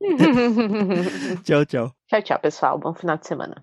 tchau, 1.44 1.64
tchau. 1.64 1.94
Tchau, 2.08 2.22
tchau, 2.22 2.38
pessoal. 2.40 2.78
Bom 2.78 2.94
final 2.94 3.18
de 3.18 3.26
semana. 3.26 3.62